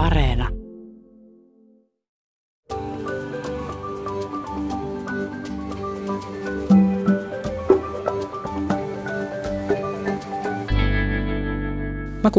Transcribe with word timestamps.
Areena. 0.00 0.59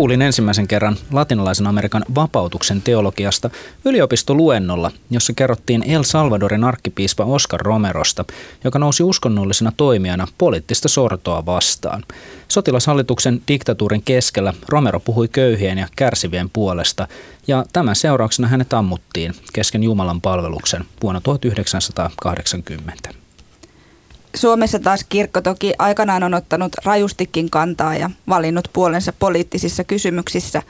Kuulin 0.01 0.21
ensimmäisen 0.21 0.67
kerran 0.67 0.97
latinalaisen 1.11 1.67
Amerikan 1.67 2.05
vapautuksen 2.15 2.81
teologiasta 2.81 3.49
yliopistoluennolla, 3.85 4.91
jossa 5.09 5.33
kerrottiin 5.33 5.83
El 5.83 6.03
Salvadorin 6.03 6.63
arkkipiispa 6.63 7.25
Oscar 7.25 7.59
Romerosta, 7.59 8.25
joka 8.63 8.79
nousi 8.79 9.03
uskonnollisena 9.03 9.71
toimijana 9.77 10.27
poliittista 10.37 10.87
sortoa 10.87 11.45
vastaan. 11.45 12.03
Sotilashallituksen 12.47 13.41
diktatuurin 13.47 14.03
keskellä 14.03 14.53
Romero 14.69 14.99
puhui 14.99 15.27
köyhien 15.27 15.77
ja 15.77 15.87
kärsivien 15.95 16.49
puolesta, 16.49 17.07
ja 17.47 17.65
tämän 17.73 17.95
seurauksena 17.95 18.47
hänet 18.47 18.73
ammuttiin 18.73 19.33
kesken 19.53 19.83
Jumalan 19.83 20.21
palveluksen 20.21 20.85
vuonna 21.01 21.21
1980. 21.21 23.20
Suomessa 24.35 24.79
taas 24.79 25.05
kirkko 25.09 25.41
toki 25.41 25.73
aikanaan 25.79 26.23
on 26.23 26.33
ottanut 26.33 26.75
rajustikin 26.85 27.49
kantaa 27.49 27.95
ja 27.95 28.09
valinnut 28.29 28.69
puolensa 28.73 29.13
poliittisissa 29.19 29.83
kysymyksissä, 29.83 30.61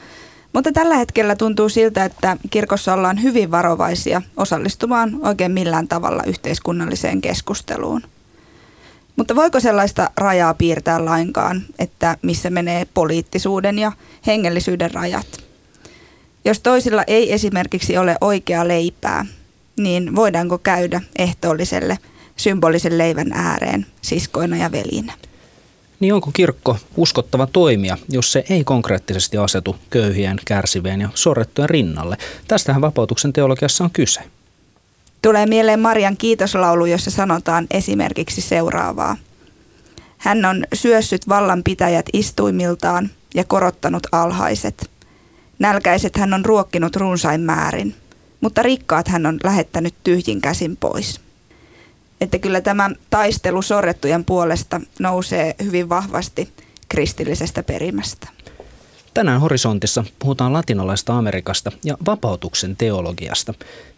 mutta 0.54 0.72
tällä 0.72 0.96
hetkellä 0.96 1.36
tuntuu 1.36 1.70
siltä, 1.70 2.06
että 2.06 2.38
kirkossa 2.50 2.94
ollaan 2.94 3.24
hyvin 3.24 3.52
varovaisia 3.52 4.22
osallistumaan 4.38 5.20
oikein 5.22 5.52
millään 5.52 5.88
tavalla 5.88 6.24
yhteiskunnalliseen 6.24 7.22
keskusteluun. 7.22 8.02
Mutta 9.16 9.36
voiko 9.36 9.60
sellaista 9.60 10.10
rajaa 10.18 10.54
piirtää 10.54 11.06
lainkaan, 11.06 11.62
että 11.80 12.18
missä 12.22 12.50
menee 12.50 12.88
poliittisuuden 12.94 13.80
ja 13.80 13.92
hengellisyyden 14.28 14.94
rajat? 14.94 15.28
Jos 16.46 16.60
toisilla 16.60 17.04
ei 17.08 17.34
esimerkiksi 17.34 17.98
ole 17.98 18.16
oikea 18.22 18.68
leipää, 18.68 19.26
niin 19.78 20.16
voidaanko 20.16 20.58
käydä 20.58 21.02
ehtoolliselle– 21.18 21.98
symbolisen 22.36 22.98
leivän 22.98 23.32
ääreen 23.34 23.86
siskoina 24.02 24.58
ja 24.58 24.72
velinä. 24.72 25.14
Niin 26.00 26.14
onko 26.14 26.32
kirkko 26.34 26.78
uskottava 26.98 27.48
toimija, 27.48 27.98
jos 28.10 28.32
se 28.32 28.44
ei 28.50 28.64
konkreettisesti 28.64 29.38
asetu 29.38 29.76
köyhien, 29.90 30.38
kärsivien 30.46 31.02
ja 31.02 31.10
sorrettujen 31.14 31.70
rinnalle? 31.70 32.18
Tästähän 32.48 32.82
vapautuksen 32.82 33.34
teologiassa 33.34 33.84
on 33.84 33.92
kyse. 33.92 34.22
Tulee 35.22 35.46
mieleen 35.46 35.80
Marian 35.80 36.18
kiitoslaulu, 36.18 36.86
jossa 36.86 37.12
sanotaan 37.12 37.68
esimerkiksi 37.72 38.42
seuraavaa. 38.42 39.18
Hän 40.18 40.46
on 40.46 40.66
syössyt 40.74 41.30
vallanpitäjät 41.30 42.06
istuimiltaan 42.14 43.10
ja 43.36 43.44
korottanut 43.44 44.08
alhaiset. 44.12 44.90
Nälkäiset 45.60 46.18
hän 46.18 46.34
on 46.34 46.46
ruokkinut 46.46 46.96
runsain 46.96 47.42
määrin, 47.42 47.96
mutta 48.42 48.64
rikkaat 48.64 49.08
hän 49.08 49.26
on 49.26 49.40
lähettänyt 49.44 49.94
tyhjin 50.04 50.42
käsin 50.42 50.78
pois 50.78 51.22
että 52.22 52.40
kyllä 52.40 52.62
tämä 52.62 52.90
taistelu 53.10 53.62
sorrettujen 53.62 54.26
puolesta 54.26 54.82
nousee 55.00 55.56
hyvin 55.64 55.90
vahvasti 55.90 56.54
kristillisestä 56.90 57.64
perimästä. 57.64 58.28
Tänään 59.14 59.42
Horisontissa 59.42 60.04
puhutaan 60.20 60.54
latinalaista 60.54 61.18
Amerikasta 61.18 61.72
ja 61.86 61.98
vapautuksen 62.06 62.76
teologiasta. 62.76 63.54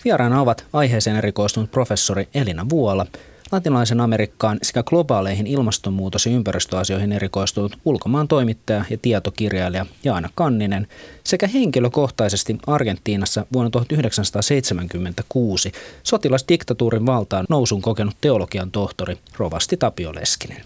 Vieraana 0.06 0.42
ovat 0.42 0.66
aiheeseen 0.74 1.16
erikoistunut 1.18 1.72
professori 1.72 2.28
Elina 2.34 2.70
Vuola– 2.70 3.06
latinalaisen 3.54 4.02
Amerikkaan 4.02 4.58
sekä 4.62 4.84
globaaleihin 4.84 5.48
ilmastonmuutos- 5.48 6.26
ja 6.26 6.32
ympäristöasioihin 6.32 7.12
erikoistunut 7.12 7.78
ulkomaan 7.86 8.28
toimittaja 8.28 8.86
ja 8.90 8.98
tietokirjailija 9.02 9.86
Jaana 10.04 10.30
Kanninen 10.36 10.88
sekä 11.24 11.48
henkilökohtaisesti 11.48 12.58
Argentiinassa 12.68 13.46
vuonna 13.54 13.70
1976 13.70 15.72
sotilasdiktatuurin 16.04 17.06
valtaan 17.06 17.46
nousun 17.50 17.82
kokenut 17.82 18.16
teologian 18.22 18.72
tohtori 18.72 19.18
Rovasti 19.38 19.78
Tapio 19.78 20.16
Leskinen. 20.16 20.62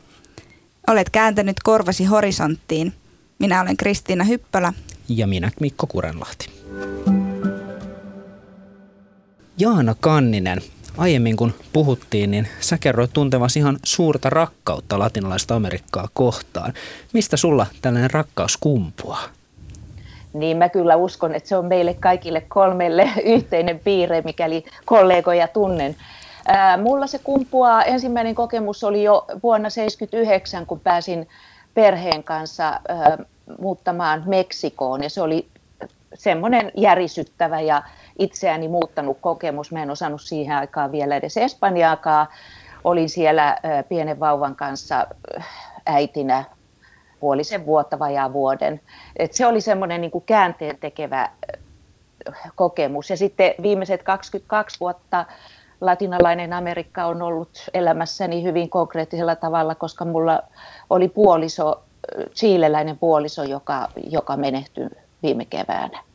Olet 0.87 1.09
kääntänyt 1.09 1.57
korvasi 1.63 2.05
horisonttiin. 2.05 2.93
Minä 3.39 3.61
olen 3.61 3.77
Kristiina 3.77 4.23
Hyppölä. 4.23 4.73
Ja 5.09 5.27
minä 5.27 5.51
Mikko 5.59 5.87
Kurenlahti. 5.87 6.49
Jaana 9.59 9.95
Kanninen, 9.99 10.61
aiemmin 10.97 11.37
kun 11.37 11.53
puhuttiin, 11.73 12.31
niin 12.31 12.47
sä 12.59 12.77
kerroit 12.77 13.13
tuntevasi 13.13 13.59
ihan 13.59 13.77
suurta 13.83 14.29
rakkautta 14.29 14.99
latinalaista 14.99 15.55
Amerikkaa 15.55 16.07
kohtaan. 16.13 16.73
Mistä 17.13 17.37
sulla 17.37 17.65
tällainen 17.81 18.11
rakkaus 18.11 18.57
kumpuaa? 18.57 19.23
Niin 20.33 20.57
mä 20.57 20.69
kyllä 20.69 20.95
uskon, 20.95 21.35
että 21.35 21.49
se 21.49 21.57
on 21.57 21.65
meille 21.65 21.93
kaikille 21.93 22.41
kolmelle 22.41 23.09
yhteinen 23.23 23.79
piirre, 23.79 24.21
mikäli 24.21 24.65
kollegoja 24.85 25.47
tunnen. 25.47 25.95
Ää, 26.47 26.77
mulla 26.77 27.07
se 27.07 27.19
kumpuaa, 27.19 27.83
ensimmäinen 27.83 28.35
kokemus 28.35 28.83
oli 28.83 29.03
jo 29.03 29.25
vuonna 29.43 29.69
1979, 29.69 30.65
kun 30.65 30.79
pääsin 30.79 31.27
perheen 31.73 32.23
kanssa 32.23 32.79
ää, 32.87 33.17
muuttamaan 33.59 34.23
Meksikoon 34.25 35.03
ja 35.03 35.09
se 35.09 35.21
oli 35.21 35.47
semmoinen 36.17 36.71
järisyttävä 36.75 37.61
ja 37.61 37.83
itseäni 38.19 38.67
muuttanut 38.67 39.17
kokemus. 39.21 39.71
Mä 39.71 39.83
en 39.83 39.91
osannut 39.91 40.21
siihen 40.21 40.57
aikaan 40.57 40.91
vielä 40.91 41.15
edes 41.15 41.37
espanjaakaan. 41.37 42.27
Olin 42.83 43.09
siellä 43.09 43.57
pienen 43.89 44.19
vauvan 44.19 44.55
kanssa 44.55 45.07
äitinä 45.85 46.43
puolisen 47.19 47.65
vuotta, 47.65 47.99
vajaa 47.99 48.33
vuoden. 48.33 48.81
Et 49.15 49.33
se 49.33 49.45
oli 49.45 49.61
semmoinen 49.61 50.01
niin 50.01 50.11
käänteen 50.25 50.77
tekevä 50.77 51.29
kokemus. 52.55 53.09
Ja 53.09 53.17
sitten 53.17 53.53
viimeiset 53.61 54.03
22 54.03 54.79
vuotta 54.79 55.25
latinalainen 55.81 56.53
Amerikka 56.53 57.05
on 57.05 57.21
ollut 57.21 57.69
elämässäni 57.73 58.43
hyvin 58.43 58.69
konkreettisella 58.69 59.35
tavalla, 59.35 59.75
koska 59.75 60.05
mulla 60.05 60.43
oli 60.89 61.07
puoliso, 61.07 61.83
chileläinen 62.35 62.97
puoliso, 62.97 63.43
joka, 63.43 63.89
joka 64.09 64.37
menehtyi 64.37 64.89
viime 65.23 65.45
keväänä. 65.45 66.06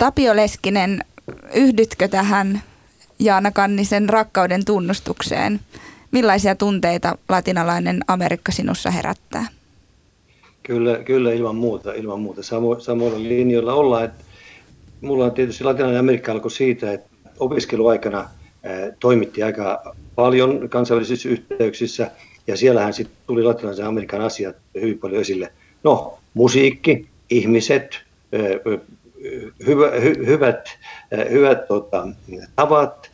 Tapio 0.00 0.36
Leskinen, 0.36 1.04
yhdytkö 1.54 2.08
tähän 2.08 2.62
Jaana 3.18 3.50
Kannisen 3.50 4.08
rakkauden 4.08 4.64
tunnustukseen? 4.64 5.60
Millaisia 6.10 6.54
tunteita 6.54 7.18
latinalainen 7.28 8.00
Amerikka 8.08 8.52
sinussa 8.52 8.90
herättää? 8.90 9.46
Kyllä, 10.62 10.98
kyllä 10.98 11.32
ilman 11.32 11.56
muuta, 11.56 11.92
ilman 11.92 12.20
muuta. 12.20 12.42
Samo, 12.42 12.80
samoilla 12.80 13.18
linjoilla 13.18 13.74
ollaan. 13.74 14.04
Että 14.04 14.24
mulla 15.00 15.24
on 15.24 15.32
tietysti 15.32 15.64
latinalainen 15.64 16.00
Amerikka 16.00 16.32
alkoi 16.32 16.50
siitä, 16.50 16.92
että 16.92 17.10
opiskeluaikana 17.38 18.28
toimitti 19.00 19.42
aika 19.42 19.94
paljon 20.14 20.68
kansainvälisissä 20.68 21.28
yhteyksissä, 21.28 22.10
ja 22.46 22.56
siellähän 22.56 22.92
sitten 22.92 23.16
tuli 23.26 23.42
latinalaisen 23.42 23.86
Amerikan 23.86 24.20
asiat 24.20 24.56
hyvin 24.74 24.98
paljon 24.98 25.20
esille. 25.20 25.52
No, 25.84 26.18
musiikki, 26.34 27.08
ihmiset, 27.30 27.98
hyvä, 29.66 29.90
hy, 29.90 30.26
hyvät, 30.26 30.78
hyvät 31.30 31.68
tota, 31.68 32.08
tavat, 32.56 33.10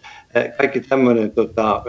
kaikki 0.58 0.80
tämmöinen 0.80 1.30
tota, 1.30 1.82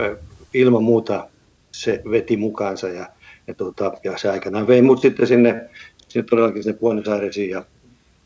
ilman 0.54 0.84
muuta 0.84 1.30
se 1.72 2.02
veti 2.12 2.38
mukaansa 2.38 2.90
ja, 2.90 3.10
ja, 3.48 3.54
tota, 3.54 3.92
ja 4.04 4.18
se 4.18 4.30
aikanaan 4.30 4.68
vei 4.68 4.82
mut 4.82 5.02
sitten 5.02 5.28
sinne, 5.28 5.70
sinne 6.08 6.26
todellakin 6.30 6.64
sinne 6.64 6.80
Buenos 6.80 7.08
Airesiin 7.08 7.50
ja 7.50 7.66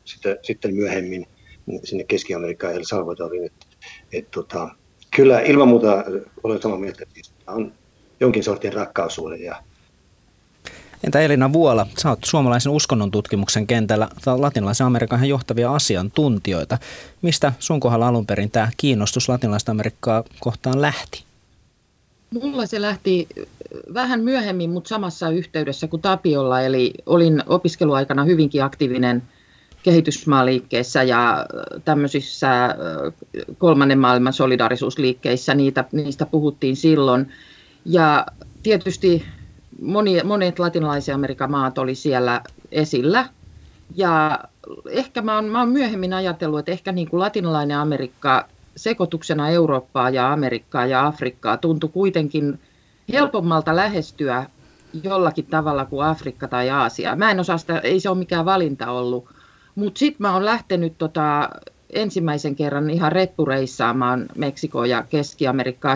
sitten, 0.06 0.38
sitten 0.42 0.76
myöhemmin 0.76 1.26
sinne 1.84 2.04
Keski-Amerikkaan 2.04 2.76
El 2.76 2.84
Salvadoriin. 2.84 3.46
Et, 3.46 3.54
et, 4.14 4.32
tota, 4.32 4.70
kyllä 5.16 5.40
ilman 5.40 5.68
muuta 5.68 6.04
olen 6.44 6.62
samaa 6.62 6.78
mieltä, 6.78 7.04
että 7.04 7.52
on 7.52 7.74
jonkin 8.20 8.44
sortin 8.44 8.74
rakkaussuhde 8.74 9.38
ja 9.38 9.64
Entä 11.04 11.20
Elina 11.22 11.54
Vuola, 11.54 11.88
sä 11.98 12.10
oot 12.10 12.24
suomalaisen 12.24 12.72
uskonnon 12.72 13.12
tutkimuksen 13.12 13.68
kentällä 13.68 14.10
latinalaisen 14.26 14.88
Amerikan 14.88 15.26
johtavia 15.26 15.74
asiantuntijoita. 15.74 16.78
Mistä 17.22 17.54
sun 17.60 17.80
kohdalla 17.80 18.08
alun 18.08 18.26
perin 18.26 18.52
tämä 18.52 18.70
kiinnostus 18.78 19.30
latinalaista 19.30 19.72
Amerikkaa 19.72 20.24
kohtaan 20.40 20.82
lähti? 20.82 21.24
Mulla 22.42 22.66
se 22.66 22.82
lähti 22.82 23.28
vähän 23.94 24.22
myöhemmin, 24.24 24.70
mutta 24.70 24.88
samassa 24.88 25.30
yhteydessä 25.30 25.88
kuin 25.88 26.02
Tapiolla. 26.02 26.62
Eli 26.62 26.94
olin 27.06 27.44
opiskeluaikana 27.48 28.24
hyvinkin 28.24 28.64
aktiivinen 28.64 29.24
kehitysmaaliikkeessä 29.84 31.04
ja 31.04 31.46
tämmöisissä 31.86 32.76
kolmannen 33.58 34.00
maailman 34.00 34.34
solidarisuusliikkeissä. 34.34 35.54
Niitä, 35.54 35.86
niistä 35.92 36.26
puhuttiin 36.26 36.76
silloin. 36.76 37.32
Ja 37.86 38.26
tietysti 38.64 39.26
moni, 39.82 40.24
monet 40.24 40.60
latinalaisen 40.60 41.16
Amerikan 41.16 41.52
maat 41.52 41.78
oli 41.78 41.96
siellä 41.96 42.42
esillä. 42.72 43.26
Ja 43.96 44.40
ehkä 44.90 45.22
mä 45.22 45.36
oon, 45.36 45.46
mä 45.46 45.60
oon 45.60 45.70
myöhemmin 45.70 46.14
ajatellut, 46.14 46.60
että 46.60 46.72
ehkä 46.72 46.92
niin 46.92 47.10
kuin 47.10 47.20
latinalainen 47.20 47.78
Amerikka 47.78 48.48
sekoituksena 48.76 49.50
Eurooppaa 49.50 50.10
ja 50.10 50.34
Amerikkaa 50.34 50.86
ja 50.86 51.08
Afrikkaa 51.08 51.58
tuntui 51.58 51.90
kuitenkin 51.90 52.60
helpommalta 53.14 53.76
lähestyä 53.76 54.46
jollakin 55.04 55.46
tavalla 55.46 55.86
kuin 55.86 56.06
Afrikka 56.06 56.48
tai 56.48 56.70
Aasia. 56.70 57.16
Mä 57.16 57.32
en 57.32 57.40
osaa 57.40 57.58
sitä, 57.58 57.80
ei 57.80 58.00
se 58.00 58.10
ole 58.10 58.18
mikään 58.18 58.46
valinta 58.46 58.92
ollut. 58.92 59.30
Mutta 59.76 60.00
sitten 60.00 60.18
mä 60.20 60.34
oon 60.34 60.46
lähtenyt 60.46 60.98
tota, 60.98 61.50
ensimmäisen 61.90 62.56
kerran 62.56 62.90
ihan 62.90 63.12
reppureissaamaan 63.12 64.26
Meksikoa 64.36 64.88
ja 64.88 65.04
Keski-Amerikkaa. 65.10 65.96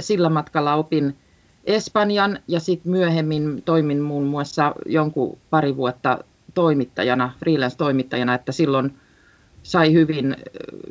Sillä 0.00 0.28
matkalla 0.28 0.74
opin 0.74 1.16
Espanjan 1.64 2.38
ja 2.48 2.60
sitten 2.60 2.92
myöhemmin 2.92 3.62
toimin 3.64 4.00
muun 4.00 4.26
muassa 4.26 4.74
jonkun 4.86 5.38
pari 5.50 5.76
vuotta 5.76 6.18
toimittajana, 6.54 7.32
freelance-toimittajana, 7.38 8.34
että 8.34 8.52
silloin 8.52 8.94
sai 9.62 9.92
hyvin, 9.92 10.36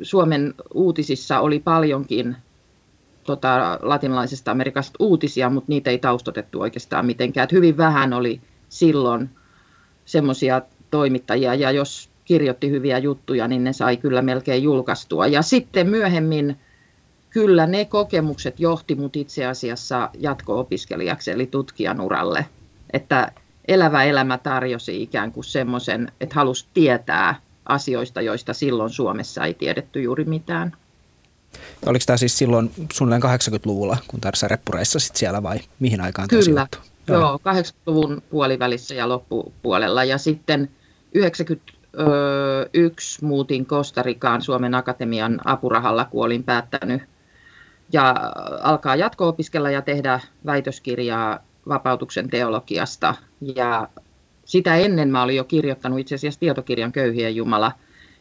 Suomen 0.02 0.54
uutisissa 0.74 1.40
oli 1.40 1.60
paljonkin 1.60 2.36
tota, 3.24 3.78
latinalaisesta 3.82 4.50
Amerikasta 4.50 4.96
uutisia, 4.98 5.50
mutta 5.50 5.68
niitä 5.68 5.90
ei 5.90 5.98
taustotettu 5.98 6.60
oikeastaan 6.60 7.06
mitenkään. 7.06 7.44
Et 7.44 7.52
hyvin 7.52 7.76
vähän 7.76 8.12
oli 8.12 8.40
silloin 8.68 9.30
semmoisia 10.04 10.62
toimittajia, 10.90 11.54
ja 11.54 11.70
jos 11.70 12.10
kirjoitti 12.24 12.70
hyviä 12.70 12.98
juttuja, 12.98 13.48
niin 13.48 13.64
ne 13.64 13.72
sai 13.72 13.96
kyllä 13.96 14.22
melkein 14.22 14.62
julkaistua. 14.62 15.26
Ja 15.26 15.42
sitten 15.42 15.90
myöhemmin 15.90 16.56
kyllä 17.32 17.66
ne 17.66 17.84
kokemukset 17.84 18.60
johti 18.60 18.94
mut 18.94 19.16
itse 19.16 19.46
asiassa 19.46 20.10
jatko-opiskelijaksi, 20.18 21.30
eli 21.30 21.46
tutkijan 21.46 22.00
uralle. 22.00 22.46
Että 22.92 23.32
elävä 23.68 24.04
elämä 24.04 24.38
tarjosi 24.38 25.02
ikään 25.02 25.32
kuin 25.32 25.44
semmoisen, 25.44 26.12
että 26.20 26.34
halusi 26.34 26.66
tietää 26.74 27.40
asioista, 27.66 28.20
joista 28.20 28.52
silloin 28.52 28.90
Suomessa 28.90 29.44
ei 29.44 29.54
tiedetty 29.54 30.02
juuri 30.02 30.24
mitään. 30.24 30.72
Oliko 31.86 32.02
tämä 32.06 32.16
siis 32.16 32.38
silloin 32.38 32.70
suunnilleen 32.92 33.22
80-luvulla, 33.22 33.96
kun 34.06 34.20
tässä 34.20 34.48
reppureissa 34.48 34.98
sit 34.98 35.16
siellä 35.16 35.42
vai 35.42 35.58
mihin 35.80 36.00
aikaan 36.00 36.28
Kyllä, 36.28 36.66
joo. 37.08 37.20
joo, 37.20 37.36
80-luvun 37.36 38.22
puolivälissä 38.30 38.94
ja 38.94 39.08
loppupuolella. 39.08 40.04
Ja 40.04 40.18
sitten 40.18 40.70
91 41.14 43.24
muutin 43.24 43.66
Kostarikaan 43.66 44.42
Suomen 44.42 44.74
Akatemian 44.74 45.40
apurahalla, 45.44 46.04
kun 46.04 46.24
olin 46.24 46.44
päättänyt 46.44 47.02
ja 47.92 48.32
alkaa 48.62 48.96
jatko-opiskella 48.96 49.70
ja 49.70 49.82
tehdä 49.82 50.20
väitöskirjaa 50.46 51.38
vapautuksen 51.68 52.30
teologiasta. 52.30 53.14
Ja 53.40 53.88
sitä 54.44 54.76
ennen 54.76 55.08
mä 55.08 55.22
olin 55.22 55.36
jo 55.36 55.44
kirjoittanut 55.44 55.98
itse 55.98 56.14
asiassa 56.14 56.40
tietokirjan 56.40 56.92
Köyhien 56.92 57.36
Jumala, 57.36 57.72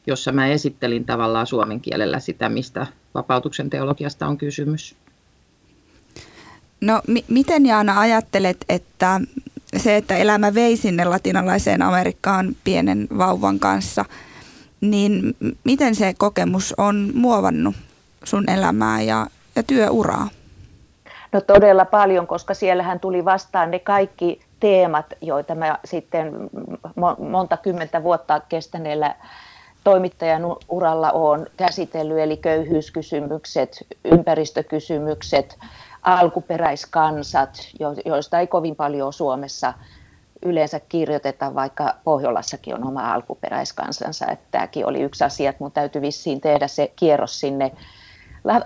jossa 0.07 0.31
mä 0.31 0.47
esittelin 0.47 1.05
tavallaan 1.05 1.47
suomen 1.47 1.81
kielellä 1.81 2.19
sitä, 2.19 2.49
mistä 2.49 2.87
vapautuksen 3.13 3.69
teologiasta 3.69 4.27
on 4.27 4.37
kysymys. 4.37 4.95
No 6.81 7.01
mi- 7.07 7.25
miten 7.27 7.65
Jaana 7.65 7.99
ajattelet, 7.99 8.65
että 8.69 9.21
se, 9.77 9.97
että 9.97 10.17
elämä 10.17 10.53
vei 10.53 10.77
sinne 10.77 11.05
latinalaiseen 11.05 11.81
Amerikkaan 11.81 12.55
pienen 12.63 13.07
vauvan 13.17 13.59
kanssa, 13.59 14.05
niin 14.81 15.35
miten 15.63 15.95
se 15.95 16.13
kokemus 16.17 16.73
on 16.77 17.11
muovannut 17.13 17.75
sun 18.23 18.49
elämää 18.49 19.01
ja, 19.01 19.27
ja 19.55 19.63
työuraa? 19.63 20.27
No 21.31 21.41
todella 21.41 21.85
paljon, 21.85 22.27
koska 22.27 22.53
siellähän 22.53 22.99
tuli 22.99 23.25
vastaan 23.25 23.71
ne 23.71 23.79
kaikki 23.79 24.41
teemat, 24.59 25.05
joita 25.21 25.55
mä 25.55 25.79
sitten 25.85 26.33
monta 27.19 27.57
kymmentä 27.57 28.03
vuotta 28.03 28.41
kestäneellä 28.49 29.15
toimittajan 29.83 30.41
uralla 30.69 31.11
olen 31.11 31.47
käsitellyt, 31.57 32.17
eli 32.17 32.37
köyhyyskysymykset, 32.37 33.77
ympäristökysymykset, 34.05 35.57
alkuperäiskansat, 36.01 37.49
joista 38.05 38.39
ei 38.39 38.47
kovin 38.47 38.75
paljon 38.75 39.13
Suomessa 39.13 39.73
yleensä 40.45 40.79
kirjoiteta, 40.79 41.55
vaikka 41.55 41.95
Pohjolassakin 42.03 42.75
on 42.75 42.87
oma 42.87 43.13
alkuperäiskansansa. 43.13 44.27
Että 44.27 44.45
tämäkin 44.51 44.85
oli 44.85 45.01
yksi 45.01 45.23
asia, 45.23 45.49
että 45.49 45.63
mun 45.63 45.71
täytyy 45.71 46.01
vissiin 46.01 46.41
tehdä 46.41 46.67
se 46.67 46.91
kierros 46.95 47.39
sinne 47.39 47.71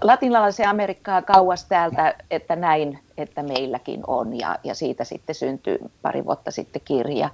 latinalaiseen 0.02 0.70
Amerikkaan 0.70 1.24
kauas 1.24 1.66
täältä, 1.66 2.16
että 2.32 2.56
näin, 2.56 3.00
että 3.18 3.44
meilläkin 3.44 4.04
on. 4.08 4.40
Ja, 4.40 4.56
ja 4.64 4.76
siitä 4.76 5.04
sitten 5.04 5.36
syntyi 5.36 5.80
pari 6.02 6.26
vuotta 6.26 6.52
sitten 6.52 6.82
kirja. 6.86 7.30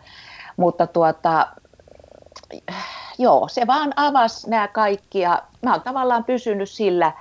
Mutta 0.57 0.87
tuota, 0.87 1.47
joo, 3.19 3.47
se 3.47 3.67
vaan 3.67 3.93
avasi 3.95 4.49
nämä 4.49 4.67
kaikki 4.67 5.19
ja 5.19 5.43
mä 5.61 5.71
oon 5.71 5.81
tavallaan 5.81 6.23
pysynyt 6.23 6.69
sillä, 6.69 7.11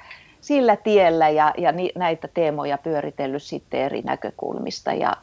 sillä 0.40 0.76
tiellä 0.76 1.28
ja, 1.28 1.54
ja 1.58 1.72
ni, 1.72 1.92
näitä 1.94 2.28
teemoja 2.28 2.78
pyöritellyt 2.78 3.42
sitten 3.42 3.80
eri 3.80 4.02
näkökulmista 4.02 4.92
ja 4.92 5.16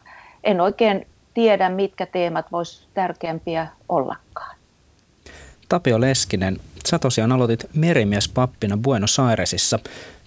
en 0.44 0.62
oikein 0.62 1.08
tiedä, 1.34 1.70
mitkä 1.70 2.06
teemat 2.06 2.52
vois 2.52 2.90
tärkeämpiä 2.94 3.68
ollakaan. 3.90 4.56
Tapio 5.69 6.02
Leskinen, 6.02 6.58
sä 6.88 7.00
tosiaan 7.00 7.31
aloitit 7.31 7.66
merimiespappina 7.75 8.78
Buenos 8.78 9.19
Airesissa 9.19 9.80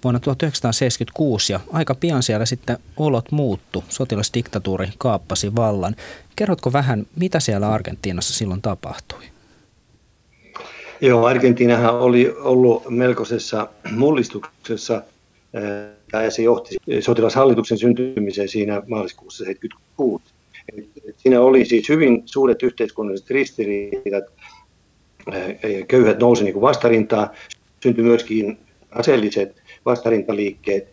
vuonna 0.04 0.20
1976 0.20 1.52
ja 1.52 1.60
aika 1.72 1.94
pian 1.94 2.22
siellä 2.22 2.46
sitten 2.46 2.78
olot 2.96 3.32
muuttu, 3.32 3.84
sotilasdiktatuuri 3.88 4.88
kaappasi 4.98 5.56
vallan. 5.56 5.96
Kerrotko 6.36 6.72
vähän, 6.72 7.06
mitä 7.16 7.40
siellä 7.40 7.72
Argentiinassa 7.72 8.34
silloin 8.34 8.62
tapahtui? 8.62 9.22
Joo, 11.00 11.26
Argentiinahan 11.26 11.98
oli 11.98 12.34
ollut 12.38 12.90
melkoisessa 12.90 13.68
mullistuksessa 13.90 15.02
ja 16.12 16.30
se 16.30 16.42
johti 16.42 16.76
sotilashallituksen 17.00 17.78
syntymiseen 17.78 18.48
siinä 18.48 18.82
maaliskuussa 18.88 19.44
1976. 19.44 20.24
Siinä 21.16 21.40
oli 21.40 21.64
siis 21.64 21.88
hyvin 21.88 22.22
suuret 22.26 22.62
yhteiskunnalliset 22.62 23.30
ristiriidat. 23.30 24.24
Köyhät 25.88 26.18
nousi 26.18 26.44
niin 26.44 26.60
vastarintaa, 26.60 27.32
syntyi 27.82 28.04
myöskin 28.04 28.58
aseelliset 28.90 29.56
vastarintaliikkeet. 29.84 30.88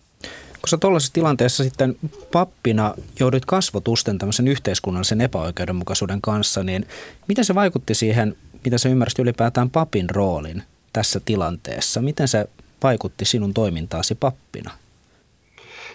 Kun 0.61 0.69
sä 0.69 0.77
tuollaisessa 0.77 1.13
tilanteessa 1.13 1.63
sitten 1.63 1.97
pappina 2.31 2.93
joudut 3.19 3.45
kasvotusten 3.45 4.17
tämmöisen 4.17 4.47
yhteiskunnallisen 4.47 5.21
epäoikeudenmukaisuuden 5.21 6.21
kanssa, 6.21 6.63
niin 6.63 6.85
miten 7.27 7.45
se 7.45 7.55
vaikutti 7.55 7.93
siihen 7.95 8.35
mitä 8.65 8.77
sä 8.77 8.89
ymmärsit 8.89 9.19
ylipäätään 9.19 9.69
papin 9.69 10.09
roolin 10.09 10.63
tässä 10.93 11.21
tilanteessa? 11.25 12.01
Miten 12.01 12.27
se 12.27 12.45
vaikutti 12.83 13.25
sinun 13.25 13.53
toimintaasi 13.53 14.15
pappina? 14.15 14.71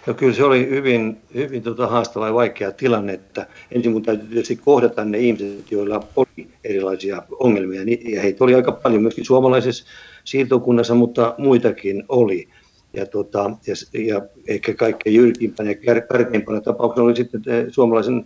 No 0.07 0.13
kyllä 0.13 0.33
se 0.33 0.43
oli 0.43 0.69
hyvin, 0.69 1.17
hyvin 1.33 1.63
tota 1.63 1.87
haastava 1.87 2.27
ja 2.27 2.33
vaikea 2.33 2.71
tilanne, 2.71 3.13
että 3.13 3.47
ensin 3.71 3.91
mun 3.91 4.03
täytyy 4.03 4.27
tietysti 4.27 4.55
kohdata 4.55 5.05
ne 5.05 5.19
ihmiset, 5.19 5.71
joilla 5.71 6.07
oli 6.15 6.47
erilaisia 6.63 7.23
ongelmia, 7.39 7.81
ja 8.09 8.21
heitä 8.21 8.43
oli 8.43 8.55
aika 8.55 8.71
paljon 8.71 9.01
myöskin 9.01 9.25
suomalaisessa 9.25 9.85
siirtokunnassa, 10.23 10.95
mutta 10.95 11.35
muitakin 11.37 12.03
oli. 12.09 12.47
Ja, 12.93 13.05
tota, 13.05 13.51
ja, 13.67 14.01
ja 14.01 14.21
ehkä 14.47 14.73
kaikkein 14.73 15.15
jyrkimpänä 15.15 15.71
ja 15.71 16.03
kärkeimpänä 16.11 16.61
tapauksena 16.61 17.05
oli 17.05 17.15
sitten 17.15 17.41
suomalaisen 17.71 18.25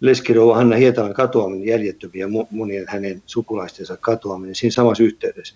leskirouva 0.00 0.56
Hanna 0.56 0.76
Hietalan 0.76 1.14
katoaminen, 1.14 1.66
jäljettömiä 1.66 2.26
monien 2.50 2.84
hänen 2.88 3.22
sukulaistensa 3.26 3.96
katoaminen 3.96 4.54
siinä 4.54 4.72
samassa 4.72 5.02
yhteydessä. 5.02 5.54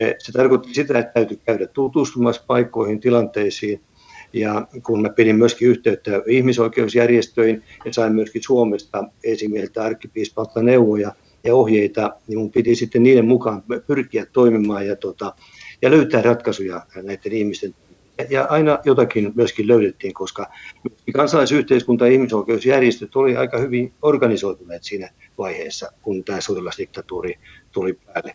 Eh, 0.00 0.14
se 0.18 0.32
tarkoitti 0.32 0.74
sitä, 0.74 0.98
että 0.98 1.12
täytyy 1.12 1.40
käydä 1.46 1.66
tutustumassa 1.66 2.44
paikkoihin, 2.46 3.00
tilanteisiin, 3.00 3.80
ja 4.36 4.66
kun 4.82 5.02
mä 5.02 5.08
pidin 5.08 5.36
myöskin 5.36 5.68
yhteyttä 5.68 6.10
ihmisoikeusjärjestöihin 6.26 7.62
ja 7.84 7.92
sain 7.92 8.14
myöskin 8.14 8.42
Suomesta 8.42 9.04
esimieltä 9.24 9.82
arkkipiispalta 9.82 10.62
neuvoja 10.62 11.12
ja 11.44 11.54
ohjeita, 11.54 12.16
niin 12.28 12.38
mun 12.38 12.50
piti 12.50 12.74
sitten 12.74 13.02
niiden 13.02 13.24
mukaan 13.24 13.62
pyrkiä 13.86 14.26
toimimaan 14.26 14.86
ja, 14.86 14.96
tota, 14.96 15.34
ja 15.82 15.90
löytää 15.90 16.22
ratkaisuja 16.22 16.86
näiden 17.02 17.32
ihmisten 17.32 17.74
ja 18.30 18.44
aina 18.44 18.78
jotakin 18.84 19.32
myöskin 19.34 19.68
löydettiin, 19.68 20.14
koska 20.14 20.46
kansalaisyhteiskunta 21.12 22.06
ja 22.06 22.12
ihmisoikeusjärjestöt 22.12 23.16
oli 23.16 23.36
aika 23.36 23.58
hyvin 23.58 23.92
organisoituneet 24.02 24.84
siinä 24.84 25.10
vaiheessa, 25.38 25.92
kun 26.02 26.24
tämä 26.24 26.40
sotilasdiktatuuri 26.40 27.34
tuli 27.72 27.92
päälle. 27.92 28.34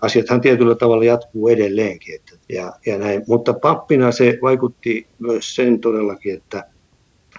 Asiathan 0.00 0.40
tietyllä 0.40 0.74
tavalla 0.74 1.04
jatkuu 1.04 1.48
edelleenkin. 1.48 2.14
Että, 2.14 2.32
ja, 2.48 2.72
ja 2.86 2.98
näin. 2.98 3.22
Mutta 3.28 3.52
pappina 3.52 4.12
se 4.12 4.38
vaikutti 4.42 5.06
myös 5.18 5.54
sen 5.54 5.80
todellakin, 5.80 6.34
että, 6.34 6.64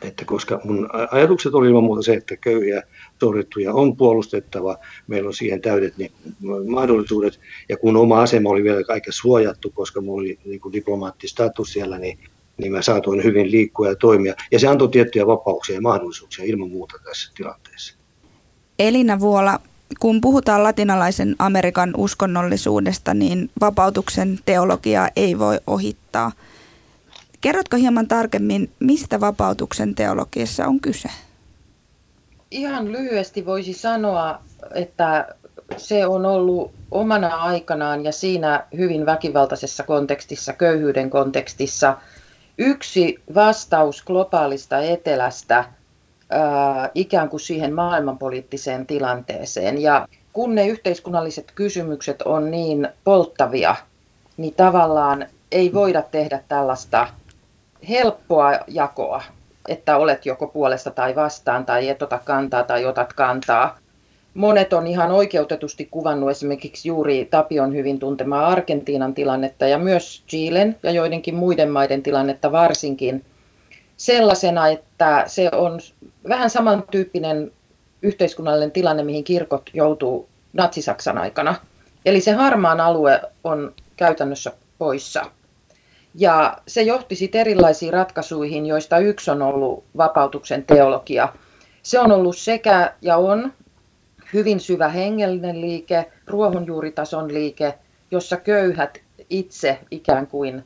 että 0.01 0.25
koska 0.25 0.61
mun 0.63 0.89
ajatukset 1.11 1.53
oli 1.53 1.67
ilman 1.67 1.83
muuta 1.83 2.01
se, 2.01 2.13
että 2.13 2.37
köyhiä 2.37 2.83
sorrettuja 3.19 3.73
on 3.73 3.97
puolustettava, 3.97 4.77
meillä 5.07 5.27
on 5.27 5.33
siihen 5.33 5.61
täydet 5.61 5.97
niin, 5.97 6.11
mahdollisuudet, 6.67 7.39
ja 7.69 7.77
kun 7.77 7.97
oma 7.97 8.21
asema 8.21 8.49
oli 8.49 8.63
vielä 8.63 8.83
aika 8.87 9.11
suojattu, 9.11 9.71
koska 9.73 10.01
minulla 10.01 10.21
oli 10.21 10.39
niin 10.45 10.59
kuin 10.59 10.73
diplomaattistatus 10.73 11.73
siellä, 11.73 11.97
niin, 11.97 12.19
niin 12.57 12.71
mä 12.71 12.81
saatoin 12.81 13.23
hyvin 13.23 13.51
liikkua 13.51 13.87
ja 13.87 13.95
toimia, 13.95 14.33
ja 14.51 14.59
se 14.59 14.67
antoi 14.67 14.89
tiettyjä 14.89 15.27
vapauksia 15.27 15.75
ja 15.75 15.81
mahdollisuuksia 15.81 16.45
ilman 16.45 16.69
muuta 16.69 16.95
tässä 17.03 17.31
tilanteessa. 17.35 17.95
Elina 18.79 19.19
Vuola, 19.19 19.59
kun 19.99 20.21
puhutaan 20.21 20.63
latinalaisen 20.63 21.35
Amerikan 21.39 21.93
uskonnollisuudesta, 21.97 23.13
niin 23.13 23.49
vapautuksen 23.61 24.39
teologiaa 24.45 25.09
ei 25.15 25.39
voi 25.39 25.59
ohittaa. 25.67 26.31
Kerrotko 27.41 27.77
hieman 27.77 28.07
tarkemmin, 28.07 28.71
mistä 28.79 29.19
vapautuksen 29.19 29.95
teologiassa 29.95 30.67
on 30.67 30.79
kyse? 30.79 31.09
Ihan 32.51 32.91
lyhyesti 32.91 33.45
voisi 33.45 33.73
sanoa, 33.73 34.41
että 34.75 35.35
se 35.77 36.07
on 36.07 36.25
ollut 36.25 36.71
omana 36.91 37.35
aikanaan 37.35 38.03
ja 38.05 38.11
siinä 38.11 38.65
hyvin 38.77 39.05
väkivaltaisessa 39.05 39.83
kontekstissa, 39.83 40.53
köyhyyden 40.53 41.09
kontekstissa, 41.09 41.97
yksi 42.57 43.19
vastaus 43.35 44.03
globaalista 44.03 44.79
etelästä 44.79 45.65
ikään 46.95 47.29
kuin 47.29 47.39
siihen 47.39 47.73
maailmanpoliittiseen 47.73 48.87
tilanteeseen. 48.87 49.81
Ja 49.81 50.07
kun 50.33 50.55
ne 50.55 50.67
yhteiskunnalliset 50.67 51.51
kysymykset 51.55 52.21
on 52.21 52.51
niin 52.51 52.87
polttavia, 53.03 53.75
niin 54.37 54.53
tavallaan 54.53 55.25
ei 55.51 55.73
voida 55.73 56.01
tehdä 56.01 56.43
tällaista 56.47 57.07
helppoa 57.89 58.51
jakoa, 58.67 59.23
että 59.67 59.97
olet 59.97 60.25
joko 60.25 60.47
puolesta 60.47 60.91
tai 60.91 61.15
vastaan 61.15 61.65
tai 61.65 61.89
et 61.89 62.01
ota 62.01 62.19
kantaa 62.25 62.63
tai 62.63 62.85
otat 62.85 63.13
kantaa. 63.13 63.77
Monet 64.33 64.73
on 64.73 64.87
ihan 64.87 65.11
oikeutetusti 65.11 65.87
kuvannut 65.91 66.29
esimerkiksi 66.29 66.87
juuri 66.87 67.27
Tapion 67.31 67.73
hyvin 67.73 67.99
tuntemaa 67.99 68.47
Argentiinan 68.47 69.13
tilannetta 69.13 69.67
ja 69.67 69.77
myös 69.77 70.23
Chilen 70.27 70.77
ja 70.83 70.91
joidenkin 70.91 71.35
muiden 71.35 71.69
maiden 71.69 72.03
tilannetta 72.03 72.51
varsinkin 72.51 73.25
sellaisena, 74.01 74.67
että 74.67 75.23
se 75.27 75.49
on 75.53 75.79
vähän 76.29 76.49
samantyyppinen 76.49 77.51
yhteiskunnallinen 78.01 78.71
tilanne, 78.71 79.03
mihin 79.03 79.23
kirkot 79.23 79.69
joutuu 79.73 80.29
natsisaksan 80.53 81.17
aikana. 81.17 81.55
Eli 82.05 82.21
se 82.21 82.31
harmaan 82.31 82.79
alue 82.79 83.21
on 83.43 83.73
käytännössä 83.95 84.51
poissa. 84.77 85.25
Ja 86.15 86.57
se 86.67 86.81
johti 86.81 87.15
sitten 87.15 87.41
erilaisiin 87.41 87.93
ratkaisuihin, 87.93 88.65
joista 88.65 88.97
yksi 88.97 89.31
on 89.31 89.41
ollut 89.41 89.83
vapautuksen 89.97 90.63
teologia. 90.63 91.33
Se 91.83 91.99
on 91.99 92.11
ollut 92.11 92.37
sekä 92.37 92.93
ja 93.01 93.17
on 93.17 93.53
hyvin 94.33 94.59
syvä 94.59 94.89
hengellinen 94.89 95.61
liike, 95.61 96.11
ruohonjuuritason 96.27 97.33
liike, 97.33 97.73
jossa 98.11 98.37
köyhät 98.37 98.97
itse 99.29 99.79
ikään 99.91 100.27
kuin 100.27 100.63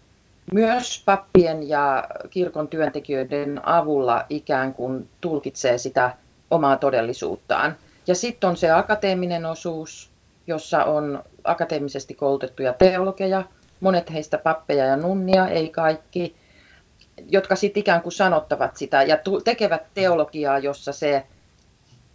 myös 0.54 1.04
pappien 1.06 1.70
ja 1.70 2.08
kirkon 2.30 2.68
työntekijöiden 2.68 3.62
avulla 3.64 4.26
ikään 4.30 4.74
kuin 4.74 5.10
tulkitsee 5.22 5.78
sitä 5.78 6.14
omaa 6.52 6.78
todellisuuttaan. 6.78 7.76
Ja 8.08 8.16
sitten 8.16 8.50
on 8.50 8.58
se 8.58 8.72
akateeminen 8.72 9.46
osuus, 9.46 10.10
jossa 10.48 10.84
on 10.84 11.24
akateemisesti 11.44 12.14
koulutettuja 12.14 12.74
teologeja, 12.74 13.44
monet 13.80 14.14
heistä 14.14 14.38
pappeja 14.38 14.86
ja 14.86 14.98
nunnia, 14.98 15.48
ei 15.48 15.70
kaikki, 15.70 16.36
jotka 17.30 17.56
sitten 17.56 17.82
ikään 17.82 18.02
kuin 18.02 18.14
sanottavat 18.14 18.78
sitä 18.78 19.04
ja 19.04 19.18
tekevät 19.44 19.84
teologiaa, 19.94 20.60
jossa 20.60 20.92
se 20.92 21.24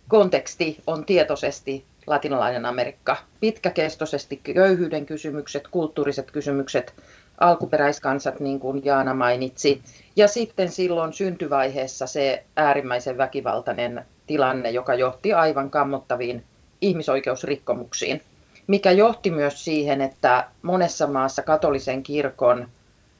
konteksti 0.09 0.83
on 0.87 1.05
tietoisesti 1.05 1.85
latinalainen 2.07 2.67
Amerikka. 2.67 3.17
Pitkäkestoisesti 3.41 4.37
köyhyyden 4.37 5.07
kysymykset, 5.07 5.69
kulttuuriset 5.69 6.31
kysymykset, 6.31 6.95
alkuperäiskansat, 7.41 8.41
niin 8.41 8.61
kuin 8.61 8.85
Jaana 8.85 9.15
mainitsi. 9.15 9.83
Ja 10.17 10.29
sitten 10.29 10.71
silloin 10.71 11.13
syntyvaiheessa 11.13 12.07
se 12.07 12.45
äärimmäisen 12.57 13.19
väkivaltainen 13.19 14.05
tilanne, 14.27 14.71
joka 14.71 14.95
johti 14.95 15.33
aivan 15.33 15.71
kammottaviin 15.71 16.45
ihmisoikeusrikkomuksiin, 16.81 18.23
mikä 18.67 18.91
johti 18.91 19.31
myös 19.31 19.65
siihen, 19.65 20.01
että 20.01 20.47
monessa 20.63 21.07
maassa 21.07 21.43
katolisen 21.43 22.03
kirkon 22.03 22.69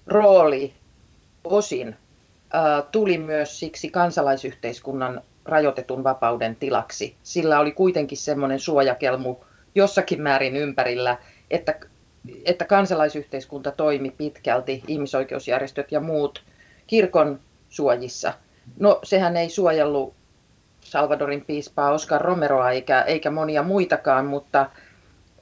rooli 0.07 0.73
osin 1.45 1.97
tuli 2.93 3.19
myös 3.19 3.61
siksi 3.61 3.91
kansalaisyhteiskunnan 3.91 5.23
rajoitetun 5.45 6.05
vapauden 6.05 6.57
tilaksi. 6.57 7.15
Sillä 7.23 7.61
oli 7.61 7.73
kuitenkin 7.73 8.19
semmoinen 8.19 8.61
suojakelmu 8.61 9.37
jossakin 9.75 10.23
määrin 10.23 10.57
ympärillä, 10.57 11.17
että, 11.51 11.81
että 12.45 12.65
kansalaisyhteiskunta 12.65 13.71
toimi 13.71 14.11
pitkälti, 14.11 14.83
ihmisoikeusjärjestöt 14.89 15.93
ja 15.93 16.01
muut 16.01 16.43
kirkon 16.87 17.41
suojissa. 17.69 18.33
No 18.79 19.01
sehän 19.03 19.37
ei 19.37 19.49
suojellut 19.49 20.15
Salvadorin 20.81 21.45
piispaa 21.45 21.91
Oscar 21.93 22.21
Romeroa 22.21 22.71
eikä, 22.71 23.03
eikä 23.03 23.31
monia 23.31 23.63
muitakaan, 23.63 24.27
mutta 24.27 24.61
ö, 24.61 25.41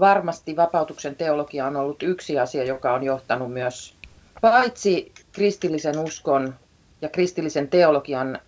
varmasti 0.00 0.56
vapautuksen 0.56 1.16
teologia 1.16 1.66
on 1.66 1.76
ollut 1.76 2.02
yksi 2.02 2.38
asia, 2.38 2.64
joka 2.64 2.94
on 2.94 3.02
johtanut 3.02 3.52
myös 3.52 3.94
paitsi 4.40 5.12
kristillisen 5.32 5.98
uskon 5.98 6.54
ja 7.02 7.08
kristillisen 7.08 7.68
teologian 7.68 8.38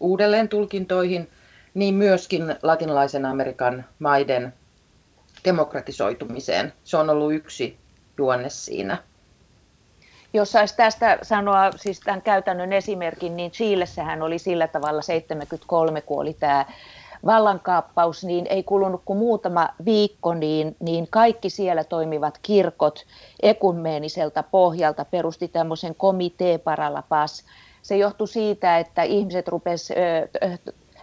uudelleen 0.00 0.48
tulkintoihin, 0.48 1.28
niin 1.74 1.94
myöskin 1.94 2.56
latinalaisen 2.62 3.26
Amerikan 3.26 3.84
maiden 3.98 4.52
demokratisoitumiseen. 5.44 6.72
Se 6.84 6.96
on 6.96 7.10
ollut 7.10 7.32
yksi 7.32 7.78
juonne 8.18 8.50
siinä. 8.50 8.98
Jos 10.32 10.52
saisi 10.52 10.76
tästä 10.76 11.18
sanoa 11.22 11.70
siis 11.76 12.00
tämän 12.00 12.22
käytännön 12.22 12.72
esimerkin, 12.72 13.36
niin 13.36 13.50
Chilessähän 13.50 14.22
oli 14.22 14.38
sillä 14.38 14.68
tavalla 14.68 15.02
73, 15.02 16.00
kun 16.00 16.20
oli 16.20 16.34
tämä 16.34 16.66
vallankaappaus, 17.26 18.24
niin 18.24 18.46
ei 18.46 18.62
kulunut 18.62 19.02
kuin 19.04 19.18
muutama 19.18 19.68
viikko, 19.84 20.34
niin, 20.34 20.76
niin 20.80 21.06
kaikki 21.10 21.50
siellä 21.50 21.84
toimivat 21.84 22.38
kirkot 22.42 23.06
ekumeeniselta 23.42 24.42
pohjalta 24.42 25.04
perusti 25.04 25.48
tämmöisen 25.48 25.94
komitee 25.94 26.58
paralapas. 26.58 27.44
Se 27.82 27.96
johtui 27.96 28.28
siitä, 28.28 28.78
että 28.78 29.02
ihmiset 29.02 29.48
rupesivat 29.48 30.00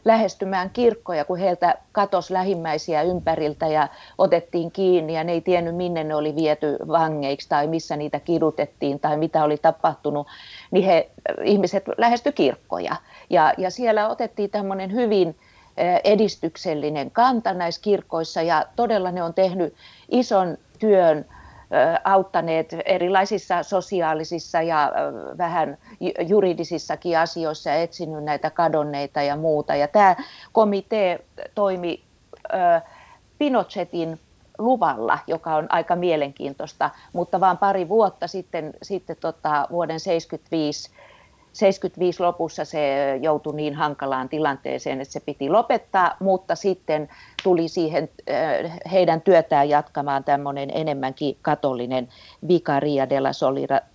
lähestymään 0.05 0.69
kirkkoja, 0.69 1.25
kun 1.25 1.37
heiltä 1.37 1.75
katosi 1.91 2.33
lähimmäisiä 2.33 3.01
ympäriltä 3.01 3.67
ja 3.67 3.87
otettiin 4.17 4.71
kiinni 4.71 5.13
ja 5.13 5.23
ne 5.23 5.31
ei 5.31 5.41
tiennyt 5.41 5.75
minne 5.75 6.03
ne 6.03 6.15
oli 6.15 6.35
viety 6.35 6.77
vangeiksi 6.87 7.49
tai 7.49 7.67
missä 7.67 7.95
niitä 7.95 8.19
kidutettiin 8.19 8.99
tai 8.99 9.17
mitä 9.17 9.43
oli 9.43 9.57
tapahtunut, 9.57 10.27
niin 10.71 10.85
he, 10.85 11.09
ihmiset 11.43 11.83
lähesty 11.97 12.31
kirkkoja. 12.31 12.95
Ja, 13.29 13.53
ja 13.57 13.69
siellä 13.69 14.09
otettiin 14.09 14.49
tämmöinen 14.49 14.93
hyvin 14.93 15.35
edistyksellinen 16.03 17.11
kanta 17.11 17.53
näissä 17.53 17.81
kirkoissa 17.81 18.41
ja 18.41 18.65
todella 18.75 19.11
ne 19.11 19.23
on 19.23 19.33
tehnyt 19.33 19.73
ison 20.09 20.57
työn 20.79 21.25
auttaneet 22.03 22.75
erilaisissa 22.85 23.63
sosiaalisissa 23.63 24.61
ja 24.61 24.91
vähän 25.37 25.77
juridisissakin 26.27 27.19
asioissa 27.19 27.69
ja 27.69 27.75
etsinyt 27.75 28.23
näitä 28.23 28.49
kadonneita 28.49 29.21
ja 29.21 29.35
muuta. 29.35 29.75
Ja 29.75 29.87
tämä 29.87 30.15
komitee 30.51 31.19
toimi 31.55 32.03
Pinochetin 33.37 34.19
luvalla, 34.57 35.19
joka 35.27 35.55
on 35.55 35.67
aika 35.69 35.95
mielenkiintoista, 35.95 36.89
mutta 37.13 37.39
vain 37.39 37.57
pari 37.57 37.89
vuotta 37.89 38.27
sitten, 38.27 38.73
sitten 38.81 39.15
tota, 39.19 39.67
vuoden 39.71 39.99
1975 40.03 40.91
75 41.53 42.23
lopussa 42.23 42.65
se 42.65 43.19
joutui 43.21 43.55
niin 43.55 43.75
hankalaan 43.75 44.29
tilanteeseen, 44.29 45.01
että 45.01 45.11
se 45.11 45.19
piti 45.19 45.49
lopettaa, 45.49 46.15
mutta 46.19 46.55
sitten 46.55 47.09
tuli 47.43 47.67
siihen 47.67 48.09
äh, 48.29 48.79
heidän 48.91 49.21
työtään 49.21 49.69
jatkamaan 49.69 50.23
tämmöinen 50.23 50.69
enemmänkin 50.73 51.37
katolinen 51.41 52.07
Vicaria 52.47 53.09
de 53.09 53.19
la 53.19 53.31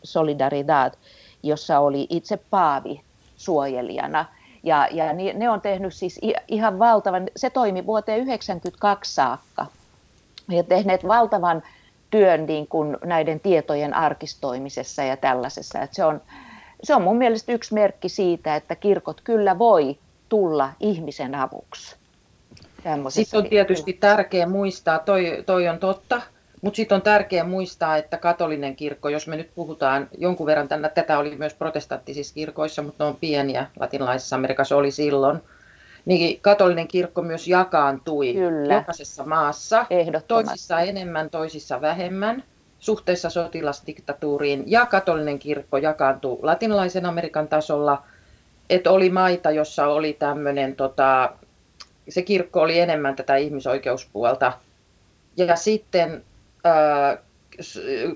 Solidaridad, 0.02 0.92
jossa 1.42 1.78
oli 1.78 2.06
itse 2.10 2.38
Paavi 2.50 3.00
suojelijana. 3.36 4.24
Ja, 4.62 4.88
ja 4.90 5.12
ne 5.12 5.50
on 5.50 5.60
tehnyt 5.60 5.94
siis 5.94 6.20
ihan 6.48 6.78
valtavan, 6.78 7.28
se 7.36 7.50
toimi 7.50 7.86
vuoteen 7.86 8.26
1992 8.26 9.14
saakka 9.14 9.66
ja 10.48 10.62
tehneet 10.62 11.08
valtavan 11.08 11.62
työn 12.10 12.46
niin 12.46 12.66
kuin 12.66 12.96
näiden 13.04 13.40
tietojen 13.40 13.94
arkistoimisessa 13.94 15.02
ja 15.02 15.16
tällaisessa. 15.16 15.80
Että 15.80 15.96
se 15.96 16.04
on, 16.04 16.20
se 16.82 16.94
on 16.94 17.02
mun 17.02 17.18
mielestä 17.18 17.52
yksi 17.52 17.74
merkki 17.74 18.08
siitä, 18.08 18.56
että 18.56 18.74
kirkot 18.76 19.20
kyllä 19.20 19.58
voi 19.58 19.98
tulla 20.28 20.70
ihmisen 20.80 21.34
avuksi. 21.34 21.96
Sitten 23.08 23.40
on 23.40 23.48
tietysti 23.48 23.92
tärkeää 23.92 24.46
muistaa, 24.46 24.98
toi, 24.98 25.42
toi 25.46 25.68
on 25.68 25.78
totta, 25.78 26.22
mutta 26.62 26.76
sitten 26.76 26.96
on 26.96 27.02
tärkeää 27.02 27.44
muistaa, 27.44 27.96
että 27.96 28.16
katolinen 28.16 28.76
kirkko, 28.76 29.08
jos 29.08 29.26
me 29.26 29.36
nyt 29.36 29.50
puhutaan 29.54 30.08
jonkun 30.18 30.46
verran, 30.46 30.68
tänne, 30.68 30.88
tätä 30.88 31.18
oli 31.18 31.36
myös 31.36 31.54
protestanttisissa 31.54 32.34
kirkoissa, 32.34 32.82
mutta 32.82 33.04
ne 33.04 33.08
on 33.08 33.16
pieniä, 33.16 33.66
latinalaisessa 33.80 34.36
Amerikassa 34.36 34.76
oli 34.76 34.90
silloin, 34.90 35.40
niin 36.04 36.40
katolinen 36.40 36.88
kirkko 36.88 37.22
myös 37.22 37.48
jakaantui 37.48 38.34
Kyllä. 38.34 38.74
jokaisessa 38.74 39.24
maassa, 39.24 39.86
toisissa 40.28 40.80
enemmän, 40.80 41.30
toisissa 41.30 41.80
vähemmän 41.80 42.44
suhteessa 42.82 43.30
sotilasdiktatuuriin 43.30 44.64
ja 44.66 44.86
katolinen 44.86 45.38
kirkko 45.38 45.76
jakaantui 45.76 46.38
latinalaisen 46.42 47.06
Amerikan 47.06 47.48
tasolla, 47.48 48.02
että 48.70 48.90
oli 48.90 49.10
maita, 49.10 49.50
jossa 49.50 49.86
oli 49.86 50.12
tämmöinen, 50.12 50.76
tota, 50.76 51.32
se 52.08 52.22
kirkko 52.22 52.60
oli 52.60 52.78
enemmän 52.78 53.16
tätä 53.16 53.36
ihmisoikeuspuolta. 53.36 54.52
Ja 55.36 55.56
sitten 55.56 56.24
ää, 56.64 57.18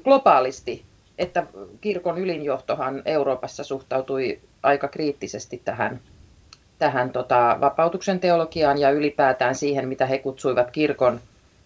globaalisti, 0.04 0.84
että 1.18 1.46
kirkon 1.80 2.18
ylinjohtohan 2.18 3.02
Euroopassa 3.04 3.64
suhtautui 3.64 4.40
aika 4.62 4.88
kriittisesti 4.88 5.62
tähän 5.64 6.00
tähän 6.78 7.10
tota, 7.10 7.56
vapautuksen 7.60 8.20
teologiaan 8.20 8.78
ja 8.78 8.90
ylipäätään 8.90 9.54
siihen, 9.54 9.88
mitä 9.88 10.06
he 10.06 10.18
kutsuivat 10.18 10.70
kirkon 10.70 11.20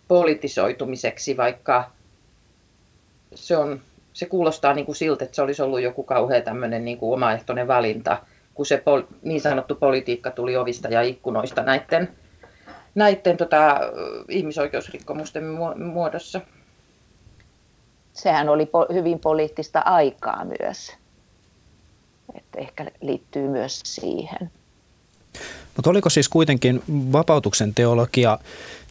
politisoitumiseksi, 0.08 1.36
vaikka 1.36 1.90
se, 3.34 3.56
on, 3.56 3.80
se 4.12 4.26
kuulostaa 4.26 4.74
niin 4.74 4.86
kuin 4.86 4.96
siltä, 4.96 5.24
että 5.24 5.34
se 5.34 5.42
olisi 5.42 5.62
ollut 5.62 5.80
joku 5.80 6.02
kauhea 6.02 6.40
tämmöinen 6.40 6.84
niin 6.84 6.98
kuin 6.98 7.14
omaehtoinen 7.14 7.68
valinta, 7.68 8.22
kun 8.54 8.66
se 8.66 8.76
pol, 8.76 9.02
niin 9.22 9.40
sanottu 9.40 9.74
politiikka 9.74 10.30
tuli 10.30 10.56
ovista 10.56 10.88
ja 10.88 11.02
ikkunoista 11.02 11.62
näiden, 11.62 12.08
näiden 12.94 13.36
tota, 13.36 13.80
ihmisoikeusrikkomusten 14.28 15.44
muodossa. 15.76 16.40
Sehän 18.12 18.48
oli 18.48 18.64
po- 18.64 18.94
hyvin 18.94 19.18
poliittista 19.18 19.80
aikaa 19.80 20.44
myös. 20.44 20.96
Että 22.34 22.58
ehkä 22.58 22.86
liittyy 23.00 23.48
myös 23.48 23.80
siihen. 23.84 24.50
Mutta 25.76 25.90
oliko 25.90 26.10
siis 26.10 26.28
kuitenkin 26.28 26.82
vapautuksen 26.88 27.74
teologia, 27.74 28.38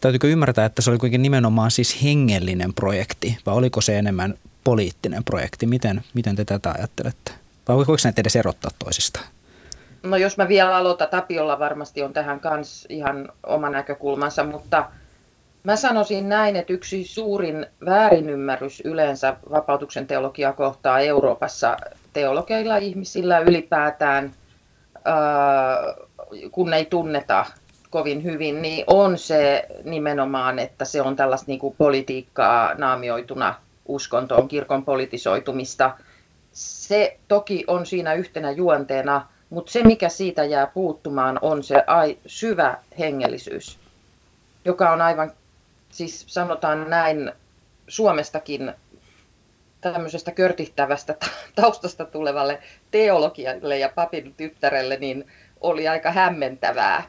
täytyykö 0.00 0.28
ymmärtää, 0.28 0.64
että 0.64 0.82
se 0.82 0.90
oli 0.90 0.98
kuitenkin 0.98 1.22
nimenomaan 1.22 1.70
siis 1.70 2.02
hengellinen 2.02 2.74
projekti, 2.74 3.38
vai 3.46 3.54
oliko 3.54 3.80
se 3.80 3.98
enemmän 3.98 4.34
poliittinen 4.64 5.24
projekti? 5.24 5.66
Miten, 5.66 6.04
miten 6.14 6.36
te 6.36 6.44
tätä 6.44 6.70
ajattelette? 6.78 7.32
Vai 7.68 7.76
voiko 7.76 7.96
näitä 8.04 8.20
edes 8.20 8.36
erottaa 8.36 8.70
toisistaan? 8.78 9.26
No 10.02 10.16
jos 10.16 10.36
mä 10.36 10.48
vielä 10.48 10.76
aloitan, 10.76 11.08
Tapiolla 11.08 11.58
varmasti 11.58 12.02
on 12.02 12.12
tähän 12.12 12.40
kans 12.40 12.86
ihan 12.88 13.32
oma 13.46 13.70
näkökulmansa, 13.70 14.44
mutta 14.44 14.90
mä 15.64 15.76
sanoisin 15.76 16.28
näin, 16.28 16.56
että 16.56 16.72
yksi 16.72 17.04
suurin 17.04 17.66
väärinymmärrys 17.84 18.80
yleensä 18.84 19.36
vapautuksen 19.50 20.06
teologia 20.06 20.52
kohtaa 20.52 21.00
Euroopassa 21.00 21.76
teologeilla 22.12 22.76
ihmisillä 22.76 23.38
ylipäätään, 23.38 24.32
kun 26.50 26.74
ei 26.74 26.84
tunneta 26.84 27.46
kovin 27.90 28.24
hyvin, 28.24 28.62
niin 28.62 28.84
on 28.86 29.18
se 29.18 29.66
nimenomaan, 29.84 30.58
että 30.58 30.84
se 30.84 31.02
on 31.02 31.16
tällaista 31.16 31.46
niin 31.46 31.58
kuin 31.58 31.74
politiikkaa 31.78 32.74
naamioituna 32.74 33.54
uskontoon, 33.86 34.48
kirkon 34.48 34.84
politisoitumista. 34.84 35.96
Se 36.52 37.18
toki 37.28 37.64
on 37.66 37.86
siinä 37.86 38.14
yhtenä 38.14 38.50
juonteena, 38.50 39.26
mutta 39.50 39.72
se 39.72 39.82
mikä 39.82 40.08
siitä 40.08 40.44
jää 40.44 40.66
puuttumaan 40.66 41.38
on 41.42 41.62
se 41.62 41.84
ai, 41.86 42.18
syvä 42.26 42.78
hengellisyys, 42.98 43.78
joka 44.64 44.90
on 44.90 45.00
aivan, 45.00 45.32
siis 45.90 46.24
sanotaan 46.26 46.90
näin, 46.90 47.32
Suomestakin 47.88 48.72
tämmöisestä 49.80 50.32
körtihtävästä 50.32 51.14
taustasta 51.54 52.04
tulevalle 52.04 52.58
teologialle 52.90 53.78
ja 53.78 53.88
papin 53.94 54.34
tyttärelle, 54.36 54.96
niin 54.96 55.26
oli 55.60 55.88
aika 55.88 56.10
hämmentävää 56.10 57.02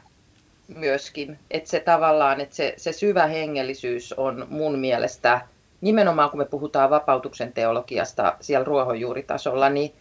myöskin. 0.76 1.38
Että 1.50 1.70
se 1.70 1.80
tavallaan, 1.80 2.40
että 2.40 2.56
se, 2.56 2.74
se 2.76 2.92
syvä 2.92 3.26
hengellisyys 3.26 4.12
on 4.12 4.46
mun 4.50 4.78
mielestä, 4.78 5.40
nimenomaan 5.80 6.30
kun 6.30 6.38
me 6.38 6.44
puhutaan 6.44 6.90
vapautuksen 6.90 7.52
teologiasta 7.52 8.36
siellä 8.40 8.64
ruohonjuuritasolla, 8.64 9.68
niin 9.68 9.92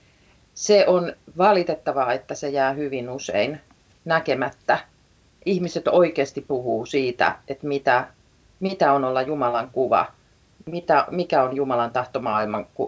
se 0.54 0.88
on 0.88 1.14
valitettavaa, 1.38 2.14
että 2.14 2.36
se 2.36 2.50
jää 2.50 2.74
hyvin 2.74 3.10
usein 3.10 3.62
näkemättä. 4.06 4.80
Ihmiset 5.46 5.88
oikeasti 5.88 6.42
puhuu 6.42 6.86
siitä, 6.86 7.36
että 7.48 7.68
mitä, 7.68 8.08
mitä 8.60 8.94
on 8.94 9.04
olla 9.04 9.22
Jumalan 9.22 9.70
kuva, 9.72 10.06
mitä, 10.66 11.06
mikä 11.12 11.44
on 11.44 11.56
Jumalan 11.56 11.92
tahto 11.92 12.22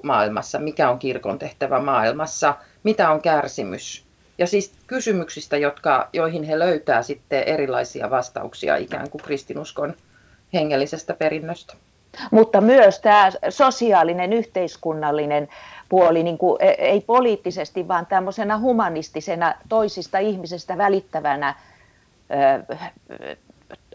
maailmassa, 0.04 0.60
mikä 0.60 0.90
on 0.90 1.00
kirkon 1.00 1.40
tehtävä 1.40 1.80
maailmassa, 1.80 2.56
mitä 2.84 3.10
on 3.12 3.22
kärsimys, 3.22 4.03
ja 4.38 4.48
siis 4.48 4.74
kysymyksistä, 4.88 5.58
jotka, 5.58 6.10
joihin 6.14 6.44
he 6.44 6.60
löytää 6.60 7.04
sitten 7.04 7.44
erilaisia 7.44 8.10
vastauksia 8.10 8.76
ikään 8.76 9.10
kuin 9.10 9.22
kristinuskon 9.22 9.94
hengellisestä 10.54 11.14
perinnöstä. 11.14 11.74
Mutta 12.32 12.62
myös 12.62 13.00
tämä 13.00 13.32
sosiaalinen, 13.50 14.34
yhteiskunnallinen 14.34 15.48
puoli, 15.90 16.24
niin 16.24 16.38
kuin, 16.38 16.62
e, 16.62 16.70
ei 16.70 17.02
poliittisesti, 17.02 17.88
vaan 17.88 18.06
tämmöisenä 18.06 18.58
humanistisena 18.60 19.54
toisista 19.70 20.18
ihmisestä 20.18 20.78
välittävänä 20.78 21.56
ö, 22.32 23.36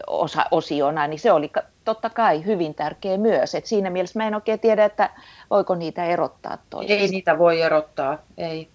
osa, 0.07 0.45
osiona, 0.51 1.07
niin 1.07 1.19
se 1.19 1.31
oli 1.31 1.51
totta 1.85 2.09
kai 2.09 2.45
hyvin 2.45 2.75
tärkeä 2.75 3.17
myös. 3.17 3.55
Et 3.55 3.65
siinä 3.65 3.89
mielessä 3.89 4.19
mä 4.19 4.27
en 4.27 4.35
oikein 4.35 4.59
tiedä, 4.59 4.85
että 4.85 5.09
voiko 5.49 5.75
niitä 5.75 6.05
erottaa 6.05 6.57
toisistaan. 6.69 7.01
Ei 7.01 7.07
niitä 7.07 7.37
voi 7.37 7.61
erottaa, 7.61 8.17
ei 8.37 8.69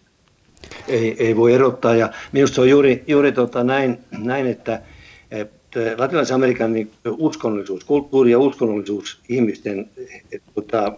ei, 0.88 1.16
ei 1.18 1.36
voi 1.36 1.52
erottaa. 1.52 1.94
Ja 1.94 2.12
minusta 2.32 2.54
se 2.54 2.60
on 2.60 2.68
juuri, 2.68 3.04
juuri 3.06 3.32
tota 3.32 3.64
näin, 3.64 3.98
näin, 4.18 4.46
että, 4.46 4.82
että 5.30 5.80
latinalaisen 5.98 6.34
Amerikan 6.34 6.72
niin 6.72 6.90
uskonnollisuus, 7.06 7.84
kulttuuri 7.84 8.30
ja 8.30 8.38
uskonnollisuus, 8.38 9.20
ihmisten 9.28 9.90
että, 10.32 10.50
tota, 10.54 10.92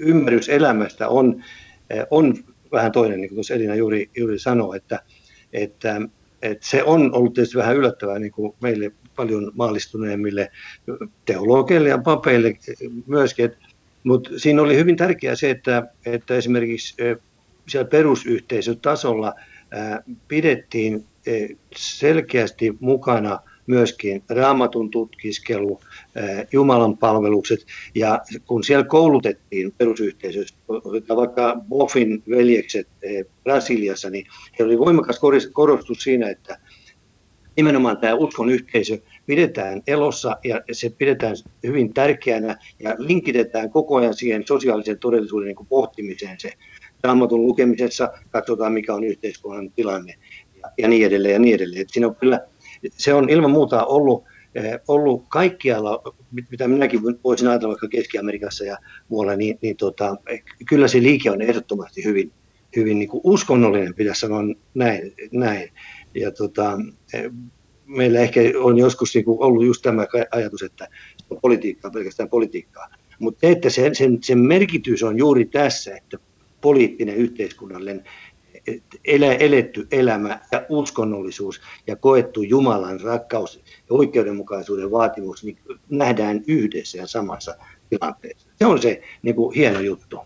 ymmärrys 0.00 0.48
elämästä 0.48 1.08
on, 1.08 1.44
on 2.10 2.34
vähän 2.72 2.92
toinen, 2.92 3.20
niin 3.20 3.28
kuin 3.28 3.36
tuossa 3.36 3.54
Elina 3.54 3.74
juuri, 3.74 4.10
juuri 4.16 4.38
sanoi, 4.38 4.76
että, 4.76 5.00
että, 5.52 6.00
että 6.42 6.66
se 6.66 6.82
on 6.82 7.14
ollut 7.14 7.34
tietysti 7.34 7.58
vähän 7.58 7.76
yllättävää 7.76 8.18
niin 8.18 8.32
kuin 8.32 8.54
meille 8.60 8.92
paljon 9.16 9.52
maallistuneemmille 9.54 10.50
teologeille 11.24 11.88
ja 11.88 11.98
papeille 11.98 12.54
myöskin, 13.06 13.50
mutta 14.04 14.30
siinä 14.36 14.62
oli 14.62 14.76
hyvin 14.76 14.96
tärkeää 14.96 15.34
se, 15.34 15.50
että, 15.50 15.86
että 16.06 16.36
esimerkiksi 16.36 16.94
siellä 17.68 17.88
perusyhteisötasolla 17.88 19.34
pidettiin 20.28 21.04
selkeästi 21.76 22.74
mukana 22.80 23.38
myöskin 23.66 24.22
raamatun 24.28 24.90
tutkiskelu, 24.90 25.80
Jumalan 26.52 26.98
palvelukset. 26.98 27.66
Ja 27.94 28.20
kun 28.46 28.64
siellä 28.64 28.84
koulutettiin 28.84 29.72
perusyhteisössä, 29.78 30.54
vaikka 31.16 31.56
Boffin 31.68 32.22
veljekset 32.30 32.88
Brasiliassa, 33.42 34.10
niin 34.10 34.26
he 34.58 34.64
oli 34.64 34.78
voimakas 34.78 35.20
korostus 35.52 36.02
siinä, 36.02 36.28
että 36.28 36.58
nimenomaan 37.56 37.98
tämä 37.98 38.14
uskon 38.14 38.50
yhteisö 38.50 38.98
pidetään 39.26 39.82
elossa 39.86 40.36
ja 40.44 40.60
se 40.72 40.90
pidetään 40.90 41.36
hyvin 41.66 41.94
tärkeänä 41.94 42.58
ja 42.80 42.94
linkitetään 42.98 43.70
koko 43.70 43.96
ajan 43.96 44.14
siihen 44.14 44.46
sosiaalisen 44.46 44.98
todellisuuden 44.98 45.46
niin 45.46 45.66
pohtimiseen 45.68 46.40
se 46.40 46.52
raamatun 47.02 47.46
lukemisessa 47.46 48.12
katsotaan, 48.30 48.72
mikä 48.72 48.94
on 48.94 49.04
yhteiskunnan 49.04 49.70
tilanne 49.70 50.14
ja, 50.62 50.70
ja 50.78 50.88
niin 50.88 51.06
edelleen 51.06 51.32
ja 51.32 51.38
niin 51.38 51.54
edelleen. 51.54 51.86
Siinä 51.88 52.06
on 52.06 52.14
kyllä, 52.14 52.40
se 52.90 53.14
on 53.14 53.30
ilman 53.30 53.50
muuta 53.50 53.84
ollut, 53.84 54.24
eh, 54.54 54.80
ollut 54.88 55.24
kaikkialla, 55.28 56.02
mitä 56.50 56.68
minäkin 56.68 57.00
voisin 57.24 57.48
ajatella 57.48 57.72
vaikka 57.72 57.88
Keski-Amerikassa 57.88 58.64
ja 58.64 58.78
muualla, 59.08 59.36
niin, 59.36 59.58
niin 59.62 59.76
tota, 59.76 60.16
kyllä 60.68 60.88
se 60.88 61.02
liike 61.02 61.30
on 61.30 61.42
ehdottomasti 61.42 62.04
hyvin, 62.04 62.32
hyvin 62.76 62.98
niin 62.98 63.08
kuin 63.08 63.20
uskonnollinen, 63.24 63.94
pitäisi 63.94 64.20
sanoa 64.20 64.42
näin. 64.74 65.14
näin. 65.32 65.72
Ja 66.14 66.30
tota, 66.30 66.78
eh, 67.14 67.30
meillä 67.86 68.20
ehkä 68.20 68.40
on 68.58 68.78
joskus 68.78 69.14
niin 69.14 69.24
kuin 69.24 69.42
ollut 69.42 69.64
just 69.66 69.82
tämä 69.82 70.06
ajatus, 70.30 70.62
että 70.62 70.88
politiikkaa, 71.42 71.90
pelkästään 71.90 72.28
politiikkaa. 72.28 72.88
Mutta 73.18 73.46
että 73.46 73.70
sen, 73.70 73.94
sen, 73.94 74.18
sen 74.22 74.38
merkitys 74.38 75.02
on 75.02 75.18
juuri 75.18 75.44
tässä, 75.44 75.96
että 75.96 76.18
poliittinen 76.62 77.16
yhteiskunnallinen 77.16 78.04
eletty 79.38 79.86
elämä 79.92 80.40
ja 80.52 80.62
uskonnollisuus 80.68 81.60
ja 81.86 81.96
koettu 81.96 82.42
Jumalan 82.42 83.00
rakkaus 83.00 83.56
ja 83.56 83.62
oikeudenmukaisuuden 83.90 84.90
vaatimus 84.90 85.44
niin 85.44 85.58
nähdään 85.90 86.42
yhdessä 86.46 86.98
ja 86.98 87.06
samassa 87.06 87.54
tilanteessa. 87.90 88.48
Se 88.58 88.66
on 88.66 88.82
se 88.82 89.02
niin 89.22 89.34
kuin, 89.34 89.54
hieno 89.54 89.80
juttu. 89.80 90.18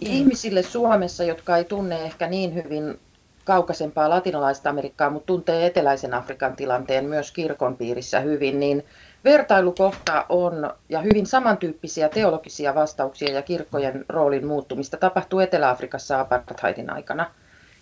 Ihmisille 0.00 0.62
Suomessa, 0.62 1.24
jotka 1.24 1.56
ei 1.56 1.64
tunne 1.64 2.04
ehkä 2.04 2.26
niin 2.26 2.54
hyvin 2.54 2.98
kaukaisempaa 3.44 4.10
latinalaista 4.10 4.70
Amerikkaa, 4.70 5.10
mutta 5.10 5.26
tuntee 5.26 5.66
eteläisen 5.66 6.14
Afrikan 6.14 6.56
tilanteen 6.56 7.04
myös 7.04 7.32
kirkon 7.32 7.76
piirissä 7.76 8.20
hyvin, 8.20 8.60
niin 8.60 8.82
Vertailukohta 9.24 10.26
on, 10.28 10.70
ja 10.88 11.00
hyvin 11.00 11.26
samantyyppisiä 11.26 12.08
teologisia 12.08 12.74
vastauksia 12.74 13.34
ja 13.34 13.42
kirkkojen 13.42 14.04
roolin 14.08 14.46
muuttumista 14.46 14.96
tapahtuu 14.96 15.40
Etelä-Afrikassa 15.40 16.20
apartheidin 16.20 16.90
aikana. 16.90 17.30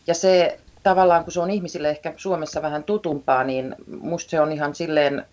Ja 0.06 0.14
se 0.14 0.58
tavallaan, 0.82 1.24
kun 1.24 1.32
se 1.32 1.40
on 1.40 1.50
ihmisille 1.50 1.90
ehkä 1.90 2.14
Suomessa 2.16 2.62
vähän 2.62 2.84
tutumpaa, 2.84 3.44
niin 3.44 3.74
musta 4.00 4.30
se 4.30 4.40
on 4.40 4.52
ihan 4.52 4.74
silleen, 4.74 5.24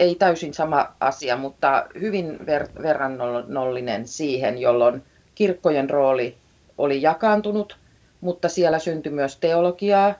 ei 0.00 0.14
täysin 0.14 0.54
sama 0.54 0.92
asia, 1.00 1.36
mutta 1.36 1.86
hyvin 2.00 2.38
ver- 2.40 2.82
verrannollinen 2.82 4.08
siihen, 4.08 4.58
jolloin 4.58 5.02
kirkkojen 5.34 5.90
rooli 5.90 6.36
oli 6.78 7.02
jakaantunut, 7.02 7.76
mutta 8.20 8.48
siellä 8.48 8.78
syntyi 8.78 9.12
myös 9.12 9.36
teologiaa, 9.36 10.14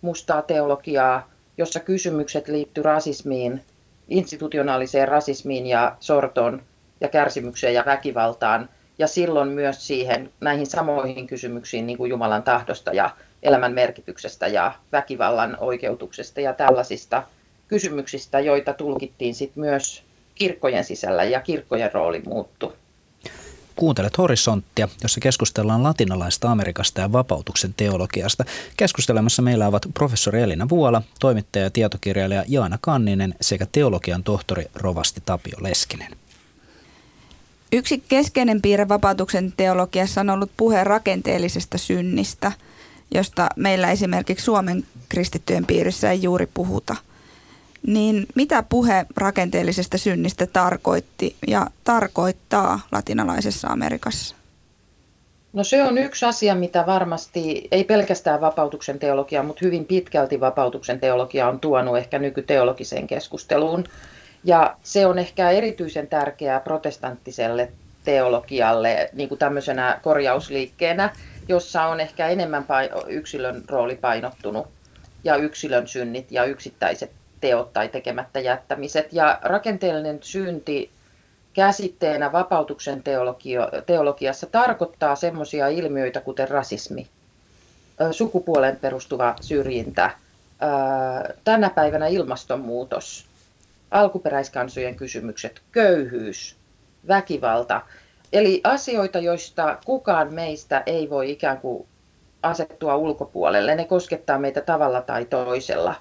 mustaa 0.00 0.42
teologiaa, 0.42 1.30
jossa 1.58 1.80
kysymykset 1.80 2.48
liittyy 2.48 2.82
rasismiin, 2.82 3.64
institutionaaliseen 4.08 5.08
rasismiin 5.08 5.66
ja 5.66 5.96
sortoon 6.00 6.62
ja 7.00 7.08
kärsimykseen 7.08 7.74
ja 7.74 7.82
väkivaltaan 7.86 8.68
ja 8.98 9.06
silloin 9.06 9.48
myös 9.48 9.86
siihen 9.86 10.32
näihin 10.40 10.66
samoihin 10.66 11.26
kysymyksiin 11.26 11.86
niin 11.86 11.98
kuin 11.98 12.10
Jumalan 12.10 12.42
tahdosta 12.42 12.92
ja 12.92 13.10
elämän 13.42 13.72
merkityksestä 13.72 14.46
ja 14.46 14.72
väkivallan 14.92 15.56
oikeutuksesta 15.60 16.40
ja 16.40 16.52
tällaisista 16.52 17.22
kysymyksistä, 17.68 18.40
joita 18.40 18.72
tulkittiin 18.72 19.34
sit 19.34 19.56
myös 19.56 20.02
kirkkojen 20.34 20.84
sisällä 20.84 21.24
ja 21.24 21.40
kirkkojen 21.40 21.92
rooli 21.92 22.22
muuttui. 22.26 22.72
Kuuntelet 23.78 24.18
Horisonttia, 24.18 24.88
jossa 25.02 25.20
keskustellaan 25.20 25.82
latinalaista 25.82 26.50
Amerikasta 26.50 27.00
ja 27.00 27.12
vapautuksen 27.12 27.74
teologiasta. 27.74 28.44
Keskustelemassa 28.76 29.42
meillä 29.42 29.66
ovat 29.66 29.86
professori 29.94 30.42
Elina 30.42 30.68
Vuola, 30.68 31.02
toimittaja 31.20 31.64
ja 31.64 31.70
tietokirjailija 31.70 32.44
Jaana 32.48 32.78
Kanninen 32.80 33.34
sekä 33.40 33.66
teologian 33.72 34.24
tohtori 34.24 34.66
Rovasti 34.74 35.22
Tapio 35.26 35.58
Leskinen. 35.60 36.12
Yksi 37.72 38.02
keskeinen 38.08 38.62
piirre 38.62 38.88
vapautuksen 38.88 39.52
teologiassa 39.56 40.20
on 40.20 40.30
ollut 40.30 40.50
puhe 40.56 40.84
rakenteellisesta 40.84 41.78
synnistä, 41.78 42.52
josta 43.14 43.48
meillä 43.56 43.90
esimerkiksi 43.90 44.44
Suomen 44.44 44.86
kristittyjen 45.08 45.66
piirissä 45.66 46.10
ei 46.10 46.22
juuri 46.22 46.46
puhuta. 46.46 46.96
Niin 47.86 48.26
mitä 48.34 48.62
puhe 48.68 49.06
rakenteellisesta 49.16 49.98
synnistä 49.98 50.46
tarkoitti 50.46 51.36
ja 51.46 51.66
tarkoittaa 51.84 52.80
latinalaisessa 52.92 53.68
Amerikassa? 53.68 54.36
No 55.52 55.64
se 55.64 55.82
on 55.82 55.98
yksi 55.98 56.24
asia, 56.24 56.54
mitä 56.54 56.86
varmasti, 56.86 57.68
ei 57.70 57.84
pelkästään 57.84 58.40
vapautuksen 58.40 58.98
teologia, 58.98 59.42
mutta 59.42 59.64
hyvin 59.64 59.84
pitkälti 59.84 60.40
vapautuksen 60.40 61.00
teologia 61.00 61.48
on 61.48 61.60
tuonut 61.60 61.98
ehkä 61.98 62.18
nykyteologiseen 62.18 63.06
keskusteluun. 63.06 63.84
Ja 64.44 64.76
se 64.82 65.06
on 65.06 65.18
ehkä 65.18 65.50
erityisen 65.50 66.06
tärkeää 66.06 66.60
protestanttiselle 66.60 67.72
teologialle 68.04 69.10
niin 69.12 69.28
kuin 69.28 69.38
tämmöisenä 69.38 70.00
korjausliikkeenä, 70.02 71.10
jossa 71.48 71.84
on 71.84 72.00
ehkä 72.00 72.28
enemmän 72.28 72.66
yksilön 73.06 73.62
rooli 73.68 73.96
painottunut 73.96 74.66
ja 75.24 75.36
yksilön 75.36 75.88
synnit 75.88 76.32
ja 76.32 76.44
yksittäiset 76.44 77.10
teot 77.40 77.72
tai 77.72 77.88
tekemättä 77.88 78.40
jättämiset. 78.40 79.12
Ja 79.12 79.38
rakenteellinen 79.42 80.18
synti 80.22 80.90
käsitteenä 81.52 82.32
vapautuksen 82.32 83.02
teologio- 83.02 83.82
teologiassa 83.86 84.46
tarkoittaa 84.46 85.16
semmoisia 85.16 85.68
ilmiöitä 85.68 86.20
kuten 86.20 86.48
rasismi, 86.48 87.06
sukupuolen 88.10 88.76
perustuva 88.76 89.36
syrjintä, 89.40 90.10
tänä 91.44 91.70
päivänä 91.70 92.06
ilmastonmuutos, 92.06 93.26
alkuperäiskansojen 93.90 94.94
kysymykset, 94.96 95.62
köyhyys, 95.72 96.56
väkivalta. 97.08 97.82
Eli 98.32 98.60
asioita, 98.64 99.18
joista 99.18 99.78
kukaan 99.84 100.34
meistä 100.34 100.82
ei 100.86 101.10
voi 101.10 101.30
ikään 101.30 101.58
kuin 101.58 101.86
asettua 102.42 102.96
ulkopuolelle. 102.96 103.74
Ne 103.74 103.84
koskettaa 103.84 104.38
meitä 104.38 104.60
tavalla 104.60 105.00
tai 105.00 105.24
toisella. 105.24 105.94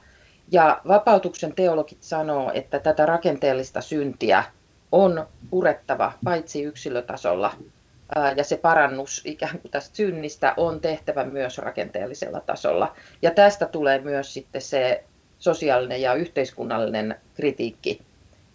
Ja 0.51 0.81
vapautuksen 0.88 1.55
teologit 1.55 2.03
sanoo, 2.03 2.51
että 2.53 2.79
tätä 2.79 3.05
rakenteellista 3.05 3.81
syntiä 3.81 4.43
on 4.91 5.27
purettava 5.49 6.13
paitsi 6.23 6.63
yksilötasolla, 6.63 7.53
ja 8.36 8.43
se 8.43 8.57
parannus 8.57 9.21
ikään 9.25 9.60
kuin 9.60 9.71
tästä 9.71 9.95
synnistä 9.95 10.53
on 10.57 10.79
tehtävä 10.79 11.23
myös 11.23 11.57
rakenteellisella 11.57 12.39
tasolla. 12.39 12.95
Ja 13.21 13.31
tästä 13.31 13.65
tulee 13.65 13.99
myös 13.99 14.33
sitten 14.33 14.62
se 14.62 15.03
sosiaalinen 15.39 16.01
ja 16.01 16.13
yhteiskunnallinen 16.13 17.15
kritiikki. 17.36 18.01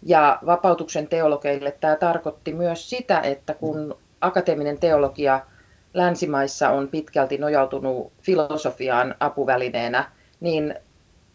Ja 0.03 0.39
vapautuksen 0.45 1.07
teologeille 1.07 1.71
tämä 1.79 1.95
tarkoitti 1.95 2.53
myös 2.53 2.89
sitä, 2.89 3.19
että 3.19 3.53
kun 3.53 3.97
akateeminen 4.21 4.79
teologia 4.79 5.39
länsimaissa 5.93 6.69
on 6.69 6.87
pitkälti 6.87 7.37
nojautunut 7.37 8.11
filosofiaan 8.21 9.15
apuvälineenä, 9.19 10.11
niin 10.39 10.75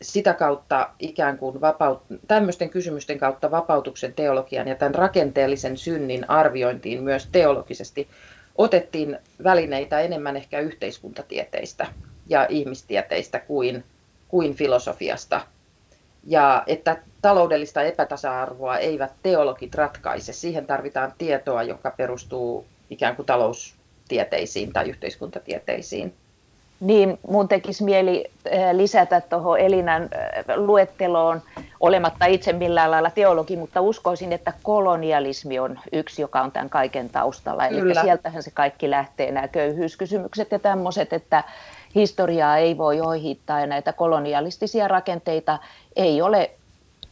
sitä 0.02 0.34
kautta 0.34 0.90
ikään 0.98 1.38
kuin 1.38 1.60
vapaut, 1.60 2.02
tämmöisten 2.28 2.70
kysymysten 2.70 3.18
kautta 3.18 3.50
vapautuksen 3.50 4.12
teologian 4.12 4.68
ja 4.68 4.74
tämän 4.74 4.94
rakenteellisen 4.94 5.76
synnin 5.76 6.30
arviointiin 6.30 7.02
myös 7.02 7.28
teologisesti 7.32 8.08
otettiin 8.58 9.18
välineitä 9.44 10.00
enemmän 10.00 10.36
ehkä 10.36 10.60
yhteiskuntatieteistä 10.60 11.86
ja 12.28 12.46
ihmistieteistä 12.48 13.38
kuin 13.40 13.84
kuin 14.28 14.54
filosofiasta. 14.54 15.40
Ja 16.24 16.62
että 16.66 17.02
taloudellista 17.22 17.82
epätasa-arvoa 17.82 18.78
eivät 18.78 19.12
teologit 19.22 19.74
ratkaise. 19.74 20.32
Siihen 20.32 20.66
tarvitaan 20.66 21.12
tietoa, 21.18 21.62
joka 21.62 21.90
perustuu 21.90 22.66
ikään 22.90 23.16
kuin 23.16 23.26
taloustieteisiin 23.26 24.72
tai 24.72 24.88
yhteiskuntatieteisiin. 24.88 26.14
Niin, 26.80 27.18
mun 27.28 27.48
tekisi 27.48 27.84
mieli 27.84 28.24
eh, 28.44 28.72
lisätä 28.72 29.20
tuohon 29.20 29.58
Elinan 29.58 30.02
eh, 30.02 30.56
luetteloon, 30.56 31.42
olematta 31.80 32.26
itse 32.26 32.52
millään 32.52 32.90
lailla 32.90 33.10
teologi, 33.10 33.56
mutta 33.56 33.80
uskoisin, 33.80 34.32
että 34.32 34.52
kolonialismi 34.62 35.58
on 35.58 35.80
yksi, 35.92 36.22
joka 36.22 36.40
on 36.40 36.52
tämän 36.52 36.70
kaiken 36.70 37.10
taustalla. 37.10 37.66
Eli 37.66 37.94
sieltähän 37.94 38.42
se 38.42 38.50
kaikki 38.50 38.90
lähtee, 38.90 39.32
nämä 39.32 39.48
köyhyyskysymykset 39.48 40.50
ja 40.50 40.58
tämmöiset, 40.58 41.12
että 41.12 41.44
historiaa 41.94 42.56
ei 42.56 42.78
voi 42.78 43.00
ohittaa 43.00 43.60
ja 43.60 43.66
näitä 43.66 43.92
kolonialistisia 43.92 44.88
rakenteita 44.88 45.58
ei 45.96 46.22
ole 46.22 46.50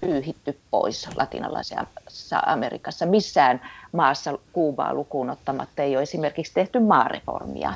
pyyhitty 0.00 0.58
pois 0.70 1.08
latinalaisessa 1.16 2.42
Amerikassa. 2.46 3.06
Missään 3.06 3.60
maassa 3.92 4.38
Kuubaa 4.52 4.94
lukuun 4.94 5.30
ottamatta 5.30 5.82
ei 5.82 5.96
ole 5.96 6.02
esimerkiksi 6.02 6.54
tehty 6.54 6.80
maareformia. 6.80 7.74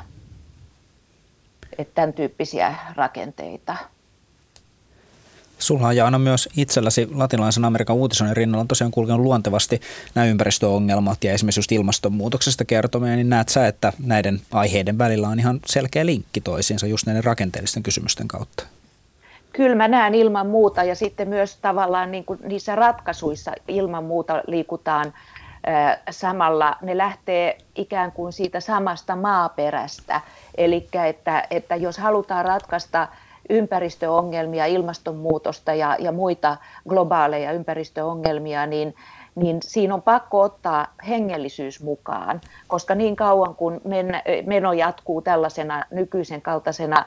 Että 1.77 1.95
tämän 1.95 2.13
tyyppisiä 2.13 2.75
rakenteita. 2.95 3.75
Sulla 5.59 5.87
on 5.87 5.95
Jaana 5.95 6.19
myös 6.19 6.49
itselläsi 6.57 7.07
latinalaisen 7.13 7.65
Amerikan 7.65 7.95
uutisoinnin 7.95 8.37
rinnalla 8.37 8.61
on 8.61 8.67
tosiaan 8.67 8.91
kulkenut 8.91 9.21
luontevasti 9.21 9.81
nämä 10.15 10.27
ympäristöongelmat 10.27 11.23
ja 11.23 11.33
esimerkiksi 11.33 11.59
just 11.59 11.71
ilmastonmuutoksesta 11.71 12.65
kertomia, 12.65 13.15
niin 13.15 13.29
näet 13.29 13.49
sä, 13.49 13.67
että 13.67 13.93
näiden 14.03 14.41
aiheiden 14.51 14.97
välillä 14.97 15.27
on 15.27 15.39
ihan 15.39 15.59
selkeä 15.65 16.05
linkki 16.05 16.41
toisiinsa 16.41 16.87
just 16.87 17.05
näiden 17.05 17.23
rakenteellisten 17.23 17.83
kysymysten 17.83 18.27
kautta? 18.27 18.63
Kyllä 19.53 19.75
mä 19.75 19.87
näen 19.87 20.15
ilman 20.15 20.47
muuta 20.47 20.83
ja 20.83 20.95
sitten 20.95 21.29
myös 21.29 21.57
tavallaan 21.61 22.11
niin 22.11 22.25
kuin 22.25 22.39
niissä 22.43 22.75
ratkaisuissa 22.75 23.51
ilman 23.67 24.03
muuta 24.03 24.41
liikutaan 24.47 25.13
samalla, 26.09 26.75
ne 26.81 26.97
lähtee 26.97 27.57
ikään 27.75 28.11
kuin 28.11 28.33
siitä 28.33 28.59
samasta 28.59 29.15
maaperästä. 29.15 30.21
Eli 30.57 30.87
että, 31.05 31.47
että 31.49 31.75
jos 31.75 31.97
halutaan 31.97 32.45
ratkaista 32.45 33.07
ympäristöongelmia, 33.49 34.65
ilmastonmuutosta 34.65 35.73
ja, 35.73 35.95
ja 35.99 36.11
muita 36.11 36.57
globaaleja 36.89 37.51
ympäristöongelmia, 37.51 38.65
niin, 38.65 38.95
niin 39.35 39.57
siinä 39.63 39.93
on 39.93 40.01
pakko 40.01 40.41
ottaa 40.41 40.87
hengellisyys 41.07 41.83
mukaan, 41.83 42.41
koska 42.67 42.95
niin 42.95 43.15
kauan 43.15 43.55
kun 43.55 43.81
men, 43.83 44.21
meno 44.45 44.73
jatkuu 44.73 45.21
tällaisena 45.21 45.83
nykyisen 45.91 46.41
kaltaisena 46.41 47.05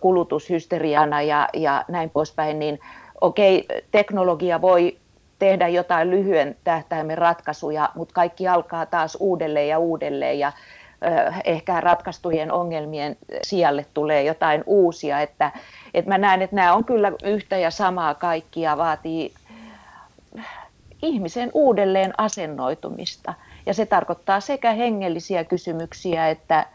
kulutushysteriana 0.00 1.22
ja, 1.22 1.48
ja 1.52 1.84
näin 1.88 2.10
poispäin, 2.10 2.58
niin 2.58 2.80
okei, 3.20 3.66
teknologia 3.90 4.60
voi 4.60 4.98
tehdä 5.38 5.68
jotain 5.68 6.10
lyhyen 6.10 6.56
tähtäimen 6.64 7.18
ratkaisuja, 7.18 7.88
mutta 7.94 8.14
kaikki 8.14 8.48
alkaa 8.48 8.86
taas 8.86 9.16
uudelleen 9.20 9.68
ja 9.68 9.78
uudelleen 9.78 10.38
ja 10.38 10.52
ehkä 11.44 11.80
ratkaistujen 11.80 12.52
ongelmien 12.52 13.16
sijalle 13.42 13.86
tulee 13.94 14.22
jotain 14.22 14.62
uusia, 14.66 15.20
että, 15.20 15.52
että 15.94 16.10
mä 16.10 16.18
näen, 16.18 16.42
että 16.42 16.56
nämä 16.56 16.74
on 16.74 16.84
kyllä 16.84 17.12
yhtä 17.24 17.58
ja 17.58 17.70
samaa 17.70 18.14
kaikkia, 18.14 18.76
vaatii 18.76 19.34
ihmisen 21.02 21.50
uudelleen 21.54 22.12
asennoitumista. 22.18 23.34
Ja 23.66 23.74
se 23.74 23.86
tarkoittaa 23.86 24.40
sekä 24.40 24.72
hengellisiä 24.72 25.44
kysymyksiä 25.44 26.28
että, 26.28 26.66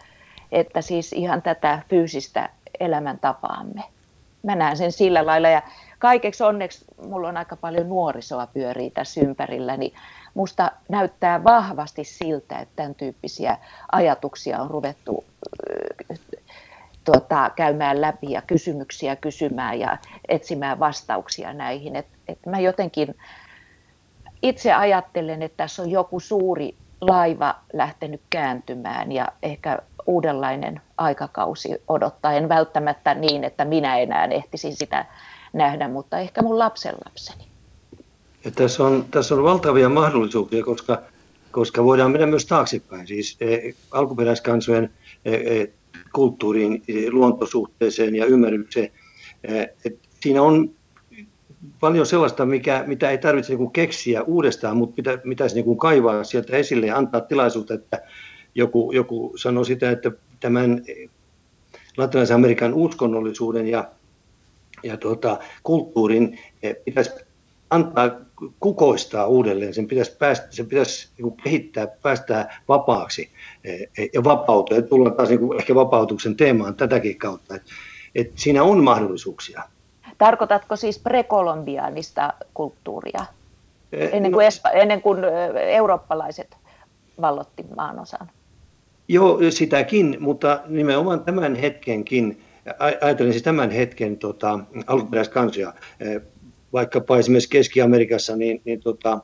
että 0.52 0.82
siis 0.82 1.14
ihan 1.14 1.42
tätä 1.42 1.80
fyysistä 1.90 2.50
elämäntapaamme. 2.80 3.84
Mä 4.44 4.56
näen 4.56 4.78
sen 4.78 4.92
sillä 4.92 5.26
lailla 5.26 5.50
ja 5.50 5.62
kaikeksi 6.04 6.44
onneksi 6.44 6.86
mulla 7.08 7.28
on 7.28 7.38
aika 7.38 7.56
paljon 7.56 7.90
nuorisoa 7.90 8.48
pyörii 8.48 8.92
tässä 8.92 9.22
ympärillä, 9.22 9.78
niin 9.78 9.94
musta 10.34 10.72
näyttää 10.90 11.44
vahvasti 11.44 12.04
siltä, 12.04 12.60
että 12.60 12.74
tämän 12.76 12.96
tyyppisiä 12.96 13.58
ajatuksia 13.92 14.62
on 14.62 14.70
ruvettu 14.70 15.24
tuota, 17.04 17.52
käymään 17.56 18.02
läpi 18.02 18.32
ja 18.32 18.42
kysymyksiä 18.42 19.16
kysymään 19.16 19.80
ja 19.80 19.98
etsimään 20.28 20.80
vastauksia 20.80 21.54
näihin. 21.54 21.96
Et, 21.96 22.08
et 22.28 22.40
mä 22.46 22.60
jotenkin 22.60 23.16
itse 24.42 24.74
ajattelen, 24.74 25.42
että 25.42 25.58
tässä 25.58 25.82
on 25.82 25.92
joku 25.92 26.20
suuri 26.20 26.76
laiva 27.02 27.56
lähtenyt 27.74 28.22
kääntymään 28.30 29.12
ja 29.12 29.28
ehkä 29.44 29.80
uudenlainen 30.06 30.82
aikakausi 30.98 31.84
odottaa. 31.88 32.34
En 32.34 32.50
välttämättä 32.50 33.14
niin, 33.14 33.44
että 33.44 33.66
minä 33.66 33.98
enää 33.98 34.26
ehtisin 34.26 34.76
sitä 34.76 35.06
nähdä, 35.54 35.88
mutta 35.88 36.20
ehkä 36.20 36.42
mun 36.42 36.60
lapsenlapseni. 36.60 37.44
Ja 38.46 38.52
tässä, 38.52 38.84
on, 38.84 39.06
tässä 39.12 39.36
on 39.36 39.44
valtavia 39.44 39.90
mahdollisuuksia, 39.90 40.64
koska, 40.64 41.02
koska 41.52 41.84
voidaan 41.84 42.12
mennä 42.12 42.28
myös 42.28 42.46
taaksepäin. 42.46 43.08
Siis 43.08 43.38
e, 43.42 43.74
alkuperäiskansojen 43.92 44.90
e, 45.26 45.34
e, 45.34 45.72
kulttuuriin, 46.14 46.84
luontosuhteeseen 47.12 48.16
ja 48.16 48.26
ymmärrykseen. 48.26 48.92
Et 49.86 50.00
siinä 50.20 50.42
on 50.42 50.70
paljon 51.80 52.06
sellaista, 52.06 52.46
mikä, 52.46 52.84
mitä 52.88 53.12
ei 53.12 53.18
tarvitse 53.18 53.56
niin 53.56 53.72
keksiä 53.72 54.24
uudestaan, 54.24 54.78
mutta 54.78 54.94
mitä, 54.98 55.18
pitäisi 55.18 55.62
niin 55.62 55.78
kaivaa 55.78 56.24
sieltä 56.24 56.58
esille 56.58 56.86
ja 56.86 56.98
antaa 56.98 57.22
tilaisuutta, 57.22 57.74
että 57.74 58.02
joku, 58.56 58.92
joku 58.92 59.34
sanoi 59.36 59.66
sitä, 59.66 59.92
että 59.92 60.12
tämän 60.40 60.82
latinalaisen 61.98 62.36
Amerikan 62.36 62.74
uskonnollisuuden 62.74 63.68
ja, 63.68 63.92
ja 64.84 64.98
tuota, 64.98 65.40
kulttuurin 65.64 66.40
eh, 66.64 66.76
pitäisi 66.86 67.12
antaa 67.70 68.12
kukoistaa 68.60 69.28
uudelleen, 69.28 69.74
sen 69.74 69.88
pitäisi, 69.88 70.16
päästä, 70.20 70.48
sen 70.50 70.66
pitäisi 70.66 71.10
niin 71.18 71.38
kehittää, 71.44 71.88
päästää 71.88 72.62
vapaaksi 72.68 73.30
eh, 73.64 73.80
eh, 73.98 74.10
ja 74.14 74.24
vapautua. 74.24 74.78
Ja 74.78 74.84
tullaan 74.84 75.16
taas 75.16 75.30
niin 75.30 75.60
ehkä 75.60 75.76
vapautuksen 75.76 76.36
teemaan 76.36 76.76
tätäkin 76.76 77.18
kautta, 77.18 77.56
että, 77.56 77.72
että 78.16 78.34
siinä 78.36 78.64
on 78.64 78.84
mahdollisuuksia. 78.84 79.64
Tarkoitatko 80.18 80.76
siis 80.76 81.00
prekolombiaanista 81.00 82.34
kulttuuria, 82.54 83.26
ennen 83.92 84.32
kuin, 84.32 84.46
no, 84.64 84.72
ennen 84.74 85.02
kuin 85.02 85.20
eurooppalaiset 85.56 86.58
vallotti 87.22 87.66
maanosan? 87.76 88.30
Joo, 89.08 89.40
sitäkin, 89.50 90.18
mutta 90.20 90.60
nimenomaan 90.68 91.24
tämän 91.24 91.56
hetkenkin, 91.56 92.42
ajatellen 92.80 93.34
siis 93.34 93.44
tämän 93.44 93.72
hetken 93.72 94.18
tota, 94.18 94.60
alkuperäiskansoja, 94.88 95.74
vaikkapa 96.74 97.18
esimerkiksi 97.18 97.50
Keski-Amerikassa, 97.50 98.36
niin, 98.36 98.62
niin 98.66 98.80
tota, 98.80 99.22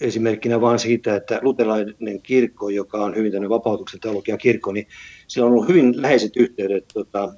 esimerkkinä 0.00 0.60
vain 0.60 0.78
siitä, 0.78 1.16
että 1.16 1.38
luterilainen 1.42 2.22
kirkko, 2.22 2.68
joka 2.68 3.04
on 3.04 3.16
hyvin 3.16 3.32
tämmöinen 3.32 3.50
vapautuksen 3.50 4.00
teologian 4.00 4.38
kirkko, 4.38 4.72
niin 4.72 4.86
sillä 5.28 5.46
on 5.46 5.52
ollut 5.52 5.68
hyvin 5.68 6.02
läheiset 6.02 6.36
yhteydet 6.36 6.84
tota, 6.94 7.34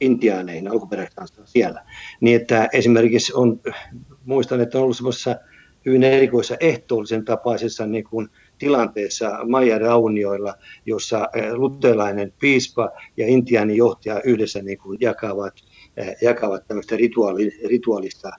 intiaaneihin, 0.00 0.68
alkuperäiskansoihin 0.68 1.52
siellä. 1.52 1.84
Niin 2.20 2.40
että 2.40 2.68
esimerkiksi 2.72 3.32
on, 3.34 3.60
muistan, 4.24 4.60
että 4.60 4.78
on 4.78 4.84
ollut 4.84 4.96
semmoisessa 4.96 5.36
hyvin 5.86 6.02
erikoisessa 6.02 6.56
ehtoollisen 6.60 7.24
tapaisessa 7.24 7.86
niin 7.86 8.04
kuin 8.04 8.28
tilanteessa 8.58 9.38
Maija 9.48 9.78
Raunioilla, 9.78 10.54
jossa 10.86 11.28
eh, 11.34 11.52
luterilainen 11.52 12.32
piispa 12.40 12.90
ja 13.16 13.26
intiaanin 13.26 13.76
johtaja 13.76 14.20
yhdessä 14.24 14.62
niin 14.62 14.78
kuin 14.78 14.98
jakavat, 15.00 15.54
eh, 15.96 16.16
jakavat 16.22 16.68
tämmöistä 16.68 16.96
rituaali, 16.96 17.50
rituaalista 17.64 18.30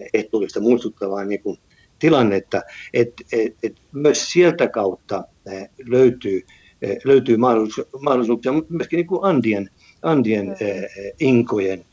eh, 0.00 0.10
ehtoollista 0.14 0.60
muistuttavaa 0.60 1.24
niin 1.24 1.42
kuin 1.42 1.58
tilannetta, 1.98 2.62
että 2.94 3.22
et, 3.32 3.52
et 3.62 3.76
myös 3.92 4.32
sieltä 4.32 4.68
kautta 4.68 5.24
löytyy, 5.86 6.42
löytyy 7.04 7.36
mahdollisuuksia, 8.00 8.52
mutta 8.52 8.74
myöskin 8.74 8.96
niin 8.96 9.06
kuin 9.06 9.24
Andien, 9.24 9.70
Andien 10.02 10.46
mm. 10.46 10.54
inkojen 11.20 11.84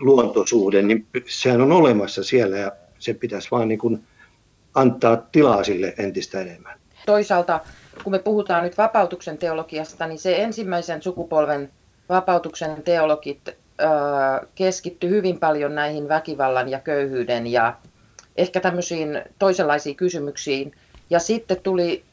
luontosuhde, 0.00 0.82
niin 0.82 1.06
sehän 1.26 1.60
on 1.60 1.72
olemassa 1.72 2.24
siellä 2.24 2.56
ja 2.56 2.72
se 2.98 3.14
pitäisi 3.14 3.48
vaan 3.50 3.68
niin 3.68 3.78
kuin 3.78 4.00
antaa 4.76 5.16
tilaa 5.32 5.64
sille 5.64 5.94
entistä 5.98 6.40
enemmän. 6.40 6.78
Toisaalta, 7.06 7.60
kun 8.04 8.10
me 8.10 8.18
puhutaan 8.18 8.64
nyt 8.64 8.78
vapautuksen 8.78 9.38
teologiasta, 9.38 10.06
niin 10.06 10.18
se 10.18 10.42
ensimmäisen 10.42 11.02
sukupolven 11.02 11.70
vapautuksen 12.08 12.82
teologit 12.82 13.50
keskitty 14.54 15.08
hyvin 15.08 15.38
paljon 15.38 15.74
näihin 15.74 16.08
väkivallan 16.08 16.68
ja 16.68 16.80
köyhyyden 16.80 17.46
ja 17.46 17.74
ehkä 18.36 18.60
tämmöisiin 18.60 19.22
toisenlaisiin 19.38 19.96
kysymyksiin. 19.96 20.72
Ja 21.10 21.18
sitten 21.18 21.60
tuli 21.62 22.04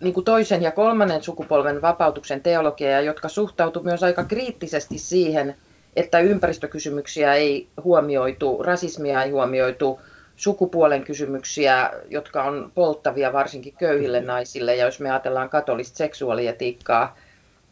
niin 0.00 0.14
kuin 0.14 0.24
toisen 0.24 0.62
ja 0.62 0.70
kolmannen 0.70 1.22
sukupolven 1.22 1.82
vapautuksen 1.82 2.40
teologia, 2.40 3.00
jotka 3.00 3.28
suhtautuivat 3.28 3.84
myös 3.84 4.02
aika 4.02 4.24
kriittisesti 4.24 4.98
siihen, 4.98 5.54
että 5.96 6.18
ympäristökysymyksiä 6.18 7.34
ei 7.34 7.68
huomioitu, 7.84 8.62
rasismia 8.62 9.22
ei 9.22 9.30
huomioitu, 9.30 10.00
sukupuolen 10.36 11.04
kysymyksiä, 11.04 11.90
jotka 12.08 12.44
on 12.44 12.72
polttavia 12.74 13.32
varsinkin 13.32 13.74
köyhille 13.78 14.20
naisille. 14.20 14.76
Ja 14.76 14.84
jos 14.84 15.00
me 15.00 15.10
ajatellaan 15.10 15.48
katolista 15.48 15.96
seksuaalietiikkaa, 15.96 17.16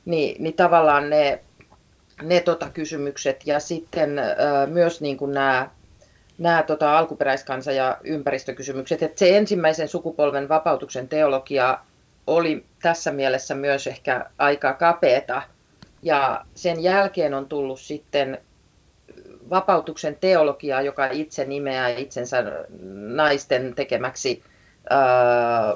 niin, 0.05 0.43
niin 0.43 0.55
tavallaan 0.55 1.11
ne, 1.11 1.41
ne 2.23 2.41
tota 2.41 2.71
kysymykset 2.71 3.47
ja 3.47 3.61
sitten 3.61 4.19
äh, 4.19 4.27
myös 4.67 5.01
niin 5.01 5.17
kuin 5.17 5.33
nämä, 5.33 5.71
nämä 6.39 6.63
tota 6.63 6.99
alkuperäiskansa- 6.99 7.73
ja 7.73 7.99
ympäristökysymykset. 8.05 9.03
Että 9.03 9.19
se 9.19 9.37
ensimmäisen 9.37 9.89
sukupolven 9.89 10.49
vapautuksen 10.49 11.09
teologia 11.09 11.79
oli 12.27 12.65
tässä 12.83 13.13
mielessä 13.13 13.55
myös 13.55 13.87
ehkä 13.87 14.27
aika 14.39 14.73
kapeeta. 14.73 15.43
Ja 16.03 16.45
sen 16.55 16.83
jälkeen 16.83 17.35
on 17.35 17.47
tullut 17.49 17.81
sitten 17.81 18.39
vapautuksen 19.51 20.17
teologiaa, 20.21 20.83
joka 20.83 21.07
itse 21.07 21.45
nimeää 21.45 21.89
itsensä 21.89 22.45
naisten 23.15 23.75
tekemäksi 23.75 24.43
ää, 24.91 25.75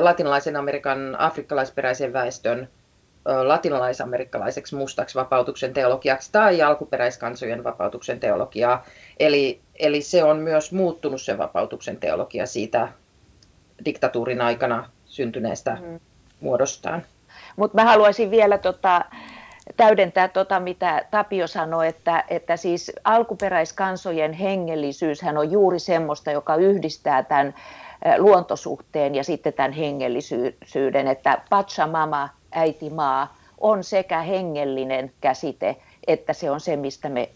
latinalaisen 0.00 0.56
Amerikan 0.56 1.16
afrikkalaisperäisen 1.18 2.12
väestön 2.12 2.68
latinalaisamerikkalaiseksi 3.24 4.76
mustaksi 4.76 5.14
vapautuksen 5.14 5.72
teologiaksi 5.72 6.32
tai 6.32 6.62
alkuperäiskansojen 6.62 7.64
vapautuksen 7.64 8.20
teologiaa. 8.20 8.84
Eli, 9.20 9.60
eli 9.78 10.02
se 10.02 10.24
on 10.24 10.38
myös 10.38 10.72
muuttunut 10.72 11.22
sen 11.22 11.38
vapautuksen 11.38 11.96
teologia 11.96 12.46
siitä 12.46 12.88
diktatuurin 13.84 14.40
aikana 14.40 14.90
syntyneestä 15.04 15.78
mm. 15.80 16.00
muodostaan. 16.40 17.02
Mutta 17.56 17.82
mä 17.82 17.84
haluaisin 17.84 18.30
vielä 18.30 18.58
tota, 18.58 19.04
täydentää 19.76 20.28
tota, 20.28 20.60
mitä 20.60 21.04
Tapio 21.10 21.46
sanoi, 21.46 21.88
että, 21.88 22.24
että 22.28 22.56
siis 22.56 22.92
alkuperäiskansojen 23.04 24.32
hengellisyyshän 24.32 25.38
on 25.38 25.50
juuri 25.50 25.78
semmoista, 25.78 26.30
joka 26.30 26.56
yhdistää 26.56 27.22
tämän 27.22 27.54
luontosuhteen 28.18 29.14
ja 29.14 29.24
sitten 29.24 29.52
tämän 29.52 29.72
hengellisyyden, 29.72 31.08
että 31.08 31.40
Pachamama, 31.50 32.28
äiti 32.52 32.90
maa, 32.90 33.34
on 33.58 33.84
sekä 33.84 34.20
hengellinen 34.20 35.12
käsite, 35.20 35.76
että 36.06 36.32
se 36.32 36.50
on 36.50 36.60
se, 36.60 36.76
mistä 36.76 37.08
me, 37.08 37.28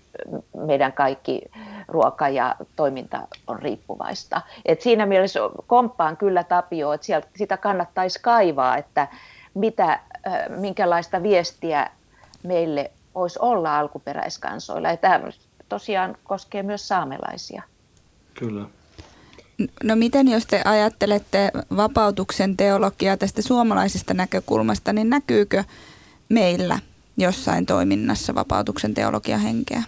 meidän 0.57 0.93
kaikki 0.93 1.43
ruoka 1.89 2.29
ja 2.29 2.57
toiminta 2.77 3.21
on 3.47 3.59
riippuvaista. 3.63 4.41
Et 4.65 4.81
siinä 4.81 5.07
mielessä 5.07 5.41
komppaan 5.67 6.17
kyllä 6.17 6.45
Tapio, 6.45 6.93
että 6.93 7.07
sieltä, 7.07 7.29
sitä 7.37 7.57
kannattaisi 7.57 8.23
kaivaa, 8.23 8.77
että 8.77 9.09
mitä, 9.55 9.99
minkälaista 10.49 11.23
viestiä 11.23 11.91
meille 12.45 12.91
olisi 13.15 13.39
olla 13.43 13.79
alkuperäiskansoilla. 13.79 14.89
Ja 14.89 14.97
tämä 14.97 15.21
tosiaan 15.69 16.17
koskee 16.25 16.63
myös 16.63 16.89
saamelaisia. 16.89 17.63
Kyllä. 18.35 18.65
No 19.83 19.97
miten 19.97 20.29
jos 20.29 20.47
te 20.47 20.63
ajattelette 20.65 21.51
vapautuksen 21.77 22.57
teologiaa 22.57 23.17
tästä 23.17 23.43
suomalaisesta 23.43 24.15
näkökulmasta, 24.15 24.93
niin 24.93 25.11
näkyykö 25.11 25.65
meillä 26.29 26.79
jossain 27.17 27.67
toiminnassa 27.67 28.35
vapautuksen 28.35 28.95
teologian 28.95 29.41
henkeä? 29.41 29.83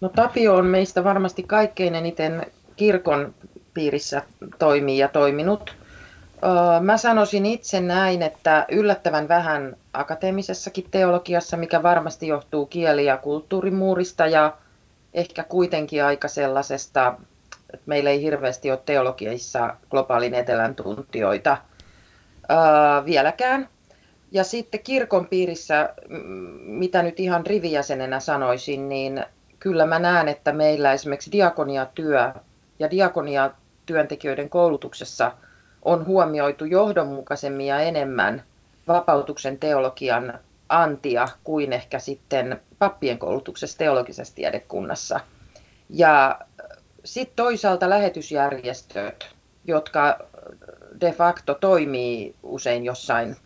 No 0.00 0.08
Tapio 0.08 0.54
on 0.54 0.66
meistä 0.66 1.04
varmasti 1.04 1.42
kaikkein 1.42 1.94
eniten 1.94 2.46
kirkon 2.76 3.34
piirissä 3.74 4.22
toimii 4.58 4.98
ja 4.98 5.08
toiminut. 5.08 5.76
Mä 6.80 6.96
sanoisin 6.96 7.46
itse 7.46 7.80
näin, 7.80 8.22
että 8.22 8.66
yllättävän 8.70 9.28
vähän 9.28 9.76
akateemisessakin 9.92 10.86
teologiassa, 10.90 11.56
mikä 11.56 11.82
varmasti 11.82 12.26
johtuu 12.28 12.66
kieli- 12.66 13.04
ja 13.04 13.16
kulttuurimuurista 13.16 14.26
ja 14.26 14.56
ehkä 15.14 15.44
kuitenkin 15.44 16.04
aika 16.04 16.28
sellaisesta, 16.28 17.14
että 17.74 17.84
meillä 17.86 18.10
ei 18.10 18.22
hirveästi 18.22 18.70
ole 18.70 18.80
teologiassa 18.84 19.76
globaalin 19.90 20.34
etelän 20.34 20.74
tuntijoita 20.74 21.56
vieläkään. 23.04 23.68
Ja 24.32 24.44
sitten 24.44 24.80
kirkon 24.80 25.26
piirissä, 25.26 25.94
mitä 26.58 27.02
nyt 27.02 27.20
ihan 27.20 27.46
rivijäsenenä 27.46 28.20
sanoisin, 28.20 28.88
niin 28.88 29.24
kyllä 29.58 29.86
mä 29.86 29.98
näen, 29.98 30.28
että 30.28 30.52
meillä 30.52 30.92
esimerkiksi 30.92 31.32
diakoniatyö 31.32 32.32
ja 32.78 32.90
diakoniatyöntekijöiden 32.90 34.50
koulutuksessa– 34.50 35.32
on 35.84 36.06
huomioitu 36.06 36.64
johdonmukaisemmin 36.64 37.66
ja 37.66 37.80
enemmän 37.80 38.42
vapautuksen 38.88 39.58
teologian 39.58 40.38
antia 40.68 41.28
kuin 41.44 41.72
ehkä 41.72 41.98
sitten 41.98 42.60
pappien 42.78 43.18
koulutuksessa 43.18 43.78
teologisessa 43.78 44.34
tiedekunnassa. 44.34 45.20
Ja 45.90 46.38
sitten 47.04 47.36
toisaalta 47.36 47.90
lähetysjärjestöt, 47.90 49.28
jotka 49.64 50.18
de 51.00 51.12
facto 51.12 51.54
toimii 51.54 52.34
usein 52.42 52.84
jossain 52.84 53.36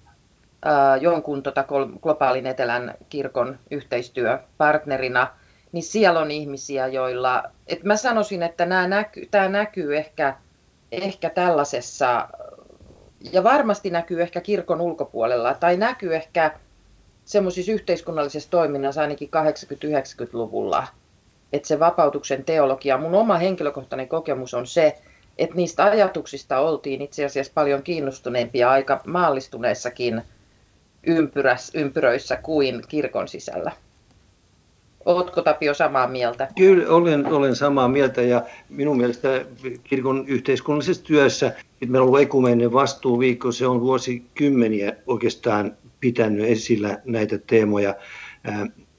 äh, 0.66 1.02
jonkun 1.02 1.42
tota 1.42 1.64
globaalin 2.02 2.46
etelän 2.46 2.94
kirkon 3.08 3.58
yhteistyöpartnerina, 3.70 5.28
niin 5.72 5.82
siellä 5.82 6.20
on 6.20 6.30
ihmisiä, 6.30 6.86
joilla, 6.86 7.44
että 7.66 7.86
mä 7.86 7.96
sanoisin, 7.96 8.42
että 8.42 8.66
näky, 8.66 9.26
tämä 9.30 9.48
näkyy 9.48 9.96
ehkä 9.96 10.36
ehkä 10.92 11.30
tällaisessa 11.30 12.28
ja 13.32 13.44
varmasti 13.44 13.90
näkyy 13.90 14.22
ehkä 14.22 14.40
kirkon 14.40 14.80
ulkopuolella, 14.80 15.54
tai 15.54 15.76
näkyy 15.76 16.16
ehkä 16.16 16.58
semmoisissa 17.24 17.72
yhteiskunnallisessa 17.72 18.50
toiminnassa 18.50 19.00
ainakin 19.00 19.30
80-90-luvulla, 19.84 20.86
että 21.52 21.68
se 21.68 21.80
vapautuksen 21.80 22.44
teologia, 22.44 22.98
mun 22.98 23.14
oma 23.14 23.38
henkilökohtainen 23.38 24.08
kokemus 24.08 24.54
on 24.54 24.66
se, 24.66 24.98
että 25.38 25.56
niistä 25.56 25.84
ajatuksista 25.84 26.58
oltiin 26.58 27.02
itse 27.02 27.24
asiassa 27.24 27.52
paljon 27.54 27.82
kiinnostuneempia 27.82 28.70
aika 28.70 29.00
maallistuneissakin 29.06 30.22
ympyräs, 31.06 31.70
ympyröissä 31.74 32.36
kuin 32.36 32.82
kirkon 32.88 33.28
sisällä. 33.28 33.72
Oletko 35.08 35.42
Tapio 35.42 35.74
samaa 35.74 36.08
mieltä? 36.08 36.48
Kyllä, 36.56 36.88
olen, 36.88 37.26
olen 37.26 37.56
samaa 37.56 37.88
mieltä 37.88 38.22
ja 38.22 38.42
minun 38.68 38.96
mielestä 38.96 39.44
kirkon 39.84 40.24
yhteiskunnallisessa 40.26 41.04
työssä, 41.04 41.46
että 41.46 41.86
meillä 41.86 42.02
on 42.02 42.06
ollut 42.06 42.20
ekumeeninen 42.20 42.72
vastuuviikko, 42.72 43.52
se 43.52 43.66
on 43.66 43.80
vuosikymmeniä 43.80 44.92
oikeastaan 45.06 45.76
pitänyt 46.00 46.44
esillä 46.44 46.98
näitä 47.04 47.38
teemoja. 47.38 47.94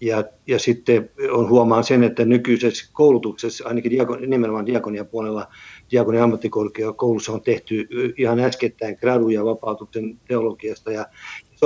Ja, 0.01 0.23
ja 0.47 0.59
sitten 0.59 1.09
on 1.31 1.49
huomaan 1.49 1.83
sen, 1.83 2.03
että 2.03 2.25
nykyisessä 2.25 2.89
koulutuksessa, 2.93 3.67
ainakin 3.67 3.91
diakon, 3.91 4.29
nimenomaan 4.29 4.65
diakonian 4.65 5.07
puolella, 5.07 5.47
diakonian 5.91 6.23
ammattikorkeakoulussa 6.23 7.31
on 7.31 7.41
tehty 7.41 7.87
ihan 8.17 8.39
äskettäin 8.39 8.97
graduja 8.99 9.45
vapautuksen 9.45 10.19
teologiasta 10.27 10.91
ja 10.91 11.05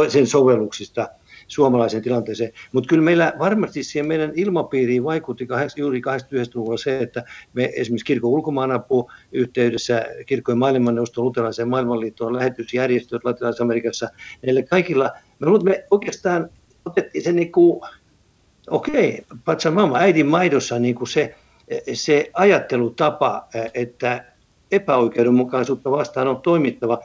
sen 0.08 0.28
sovelluksista 0.28 1.08
suomalaiseen 1.48 2.04
tilanteeseen. 2.04 2.52
Mutta 2.72 2.88
kyllä 2.88 3.04
meillä 3.04 3.34
varmasti 3.40 3.84
siihen 3.84 4.08
meidän 4.08 4.32
ilmapiiriin 4.36 5.04
vaikutti 5.04 5.48
juuri 5.78 6.00
89-luvulla 6.00 6.78
se, 6.78 7.00
että 7.00 7.24
me 7.54 7.72
esimerkiksi 7.76 8.06
kirkon 8.06 8.32
ulkomaanapu 8.32 9.12
yhteydessä 9.32 10.06
kirkkojen 10.26 10.58
maailmanneuvosto, 10.58 11.24
luterilaisen 11.24 11.70
maailmanliittoon, 11.70 12.36
lähetysjärjestöt 12.36 13.24
Latinalaisessa 13.24 13.64
Amerikassa, 13.64 14.10
näille 14.46 14.64
kaikilla, 14.64 15.12
me, 15.40 15.48
me 15.64 15.86
oikeastaan 15.92 16.50
otettiin 16.86 17.24
se 17.24 17.32
niin 17.32 17.52
kuin, 17.52 17.82
okei, 18.70 19.24
okay, 19.46 19.72
mama, 19.72 19.98
äidin 19.98 20.28
maidossa 20.28 20.80
niin 20.80 20.96
kuin 20.96 21.08
se, 21.08 21.36
se 21.94 22.30
ajattelutapa, 22.34 23.48
että 23.74 24.26
epäoikeudenmukaisuutta 24.72 25.92
vastaan 25.92 26.28
on 26.28 26.42
toimittava 26.42 27.04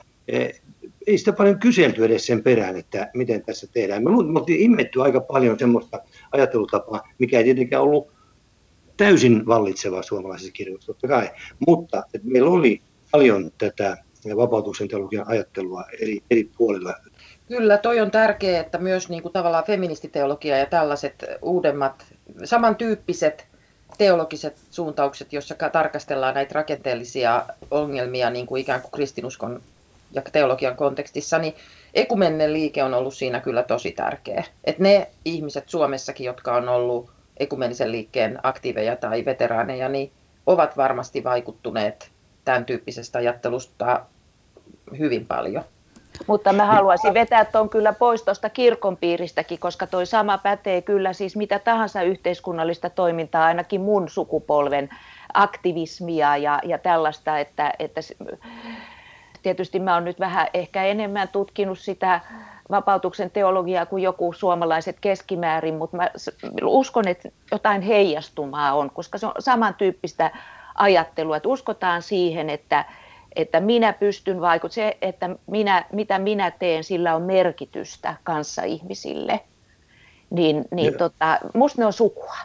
ei 1.08 1.18
sitä 1.18 1.32
paljon 1.32 1.58
kyselty 1.58 2.04
edes 2.04 2.26
sen 2.26 2.42
perään, 2.42 2.76
että 2.76 3.10
miten 3.14 3.44
tässä 3.44 3.66
tehdään. 3.72 4.04
Me, 4.04 4.10
oltiin 4.10 4.60
immetty 4.60 5.02
aika 5.02 5.20
paljon 5.20 5.58
semmoista 5.58 6.00
ajattelutapaa, 6.32 7.08
mikä 7.18 7.38
ei 7.38 7.44
tietenkään 7.44 7.82
ollut 7.82 8.12
täysin 8.96 9.46
vallitseva 9.46 10.02
suomalaisessa 10.02 10.52
kirjoituksessa, 10.52 10.92
totta 10.92 11.08
kai. 11.08 11.30
Mutta 11.66 12.02
että 12.14 12.28
meillä 12.30 12.50
oli 12.50 12.80
paljon 13.10 13.50
tätä 13.58 13.96
vapautuksen 14.36 14.88
teologian 14.88 15.28
ajattelua 15.28 15.84
eri, 16.00 16.18
eri 16.30 16.50
puolilla. 16.58 16.94
Kyllä, 17.48 17.78
toi 17.78 18.00
on 18.00 18.10
tärkeää, 18.10 18.60
että 18.60 18.78
myös 18.78 19.08
niin 19.08 19.22
kuin 19.22 19.32
tavallaan 19.32 19.64
feministiteologia 19.64 20.58
ja 20.58 20.66
tällaiset 20.66 21.24
uudemmat, 21.42 22.06
samantyyppiset 22.44 23.46
teologiset 23.98 24.56
suuntaukset, 24.70 25.32
joissa 25.32 25.54
tarkastellaan 25.72 26.34
näitä 26.34 26.54
rakenteellisia 26.54 27.46
ongelmia 27.70 28.30
niin 28.30 28.46
kuin 28.46 28.60
ikään 28.60 28.82
kuin 28.82 28.92
kristinuskon 28.92 29.62
ja 30.12 30.22
teologian 30.32 30.76
kontekstissa, 30.76 31.38
niin 31.38 31.54
ekumenen 31.94 32.52
liike 32.52 32.84
on 32.84 32.94
ollut 32.94 33.14
siinä 33.14 33.40
kyllä 33.40 33.62
tosi 33.62 33.92
tärkeä. 33.92 34.44
Että 34.64 34.82
ne 34.82 35.10
ihmiset 35.24 35.68
Suomessakin, 35.68 36.26
jotka 36.26 36.54
on 36.54 36.68
ollut 36.68 37.10
ekumenisen 37.36 37.92
liikkeen 37.92 38.38
aktiiveja 38.42 38.96
tai 38.96 39.24
veteraaneja, 39.24 39.88
niin 39.88 40.12
ovat 40.46 40.76
varmasti 40.76 41.24
vaikuttuneet 41.24 42.10
tämän 42.44 42.64
tyyppisestä 42.64 43.18
ajattelusta 43.18 44.06
hyvin 44.98 45.26
paljon. 45.26 45.64
Mutta 46.26 46.52
mä 46.52 46.66
haluaisin 46.66 47.14
vetää 47.14 47.44
tuon 47.44 47.68
kyllä 47.68 47.92
pois 47.92 48.22
tuosta 48.22 48.50
kirkon 48.50 48.96
piiristäkin, 48.96 49.58
koska 49.58 49.86
toi 49.86 50.06
sama 50.06 50.38
pätee 50.38 50.82
kyllä 50.82 51.12
siis 51.12 51.36
mitä 51.36 51.58
tahansa 51.58 52.02
yhteiskunnallista 52.02 52.90
toimintaa, 52.90 53.44
ainakin 53.44 53.80
mun 53.80 54.08
sukupolven 54.08 54.88
aktivismia 55.34 56.36
ja, 56.36 56.60
ja 56.64 56.78
tällaista, 56.78 57.38
että, 57.38 57.72
että 57.78 58.00
tietysti 59.42 59.80
mä 59.80 59.94
oon 59.94 60.04
nyt 60.04 60.20
vähän 60.20 60.46
ehkä 60.54 60.84
enemmän 60.84 61.28
tutkinut 61.28 61.78
sitä 61.78 62.20
vapautuksen 62.70 63.30
teologiaa 63.30 63.86
kuin 63.86 64.02
joku 64.02 64.32
suomalaiset 64.32 64.96
keskimäärin, 65.00 65.74
mutta 65.74 65.96
mä 65.96 66.10
uskon, 66.62 67.08
että 67.08 67.28
jotain 67.52 67.82
heijastumaa 67.82 68.74
on, 68.74 68.90
koska 68.90 69.18
se 69.18 69.26
on 69.26 69.32
samantyyppistä 69.38 70.30
ajattelua, 70.74 71.36
että 71.36 71.48
uskotaan 71.48 72.02
siihen, 72.02 72.50
että, 72.50 72.84
että 73.36 73.60
minä 73.60 73.92
pystyn 73.92 74.40
vaikuttamaan, 74.40 74.92
se, 74.92 74.98
että 75.02 75.30
minä, 75.46 75.84
mitä 75.92 76.18
minä 76.18 76.50
teen, 76.50 76.84
sillä 76.84 77.14
on 77.14 77.22
merkitystä 77.22 78.14
kanssa 78.24 78.62
ihmisille, 78.62 79.40
niin, 80.30 80.64
niin 80.70 80.98
tota, 80.98 81.38
musta 81.54 81.82
ne 81.82 81.86
on 81.86 81.92
sukua 81.92 82.36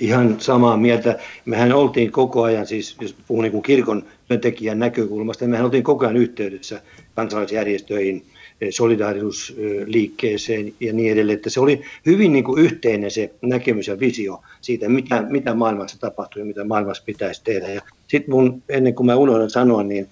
ihan 0.00 0.40
samaa 0.40 0.76
mieltä. 0.76 1.18
Mehän 1.44 1.72
oltiin 1.72 2.12
koko 2.12 2.42
ajan, 2.42 2.66
siis 2.66 2.96
jos 3.00 3.16
puhun 3.28 3.42
niin 3.42 3.52
kuin 3.52 3.62
kirkon 3.62 4.04
työntekijän 4.28 4.78
näkökulmasta, 4.78 5.44
niin 5.44 5.50
mehän 5.50 5.64
oltiin 5.64 5.84
koko 5.84 6.04
ajan 6.04 6.16
yhteydessä 6.16 6.82
kansalaisjärjestöihin, 7.14 8.26
eh, 8.60 8.68
solidaarisuusliikkeeseen 8.70 10.72
ja 10.80 10.92
niin 10.92 11.12
edelleen. 11.12 11.36
Että 11.36 11.50
se 11.50 11.60
oli 11.60 11.82
hyvin 12.06 12.32
niin 12.32 12.44
kuin 12.44 12.64
yhteinen 12.64 13.10
se 13.10 13.34
näkemys 13.42 13.88
ja 13.88 14.00
visio 14.00 14.42
siitä, 14.60 14.88
mitä, 14.88 15.22
mitä 15.22 15.54
maailmassa 15.54 16.00
tapahtuu 16.00 16.40
ja 16.40 16.46
mitä 16.46 16.64
maailmassa 16.64 17.02
pitäisi 17.06 17.44
tehdä. 17.44 17.68
Ja 17.68 17.82
sitten 18.06 18.34
ennen 18.68 18.94
kuin 18.94 19.06
mä 19.06 19.16
unohdan 19.16 19.50
sanoa, 19.50 19.82
niin 19.82 20.08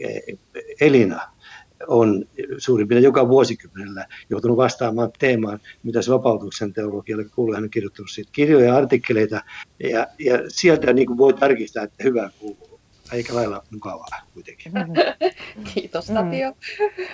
eh, 0.00 0.22
Elina, 0.80 1.35
on 1.88 2.24
suurin 2.58 2.88
piirtein 2.88 3.04
joka 3.04 3.28
vuosikymmenellä 3.28 4.06
joutunut 4.30 4.56
vastaamaan 4.56 5.10
teemaan, 5.18 5.60
mitä 5.82 6.02
se 6.02 6.12
vapautuksen 6.12 6.72
teologialle 6.72 7.24
kuuluu. 7.24 7.54
Hän 7.54 7.64
on 7.64 7.70
kirjoittanut 7.70 8.10
siitä 8.10 8.30
kirjoja 8.32 8.66
ja 8.66 8.76
artikkeleita, 8.76 9.42
ja, 9.80 10.06
ja 10.18 10.38
sieltä 10.48 10.92
niin 10.92 11.06
kuin 11.06 11.18
voi 11.18 11.34
tarkistaa, 11.34 11.84
että 11.84 12.04
hyvä 12.04 12.30
kuuluu. 12.38 12.80
Eikä 13.12 13.34
lailla 13.34 13.64
mukavaa 13.70 14.22
kuitenkin. 14.34 14.72
Kiitos 15.74 16.06
Tapio. 16.06 16.50
Mm. 16.50 17.06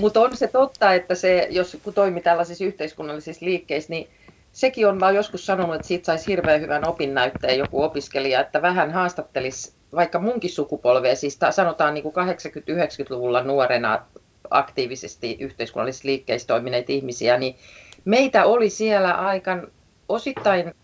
Mutta 0.00 0.20
on 0.20 0.36
se 0.36 0.48
totta, 0.48 0.94
että 0.94 1.14
se, 1.14 1.46
jos 1.50 1.76
kun 1.82 1.94
toimii 1.94 2.22
tällaisissa 2.22 2.64
yhteiskunnallisissa 2.64 3.46
liikkeissä, 3.46 3.90
niin 3.90 4.08
sekin 4.52 4.88
on, 4.88 4.98
mä 4.98 5.10
joskus 5.10 5.46
sanonut, 5.46 5.74
että 5.74 5.86
siitä 5.86 6.06
saisi 6.06 6.26
hirveän 6.26 6.60
hyvän 6.60 6.88
opinnäytteen 6.88 7.58
joku 7.58 7.82
opiskelija, 7.82 8.40
että 8.40 8.62
vähän 8.62 8.90
haastattelisi 8.90 9.77
vaikka 9.94 10.18
munkin 10.18 10.50
sukupolvea, 10.50 11.16
siis 11.16 11.38
sanotaan 11.50 11.94
niin 11.94 12.02
kuin 12.02 12.14
80-90-luvulla 12.14 13.42
nuorena 13.42 14.02
aktiivisesti 14.50 15.36
yhteiskunnallisissa 15.40 16.08
liikkeissä 16.08 16.48
toimineita 16.48 16.92
ihmisiä, 16.92 17.38
niin 17.38 17.56
meitä 18.04 18.44
oli 18.44 18.70
siellä 18.70 19.12
aikan 19.12 19.68
osittain 20.08 20.74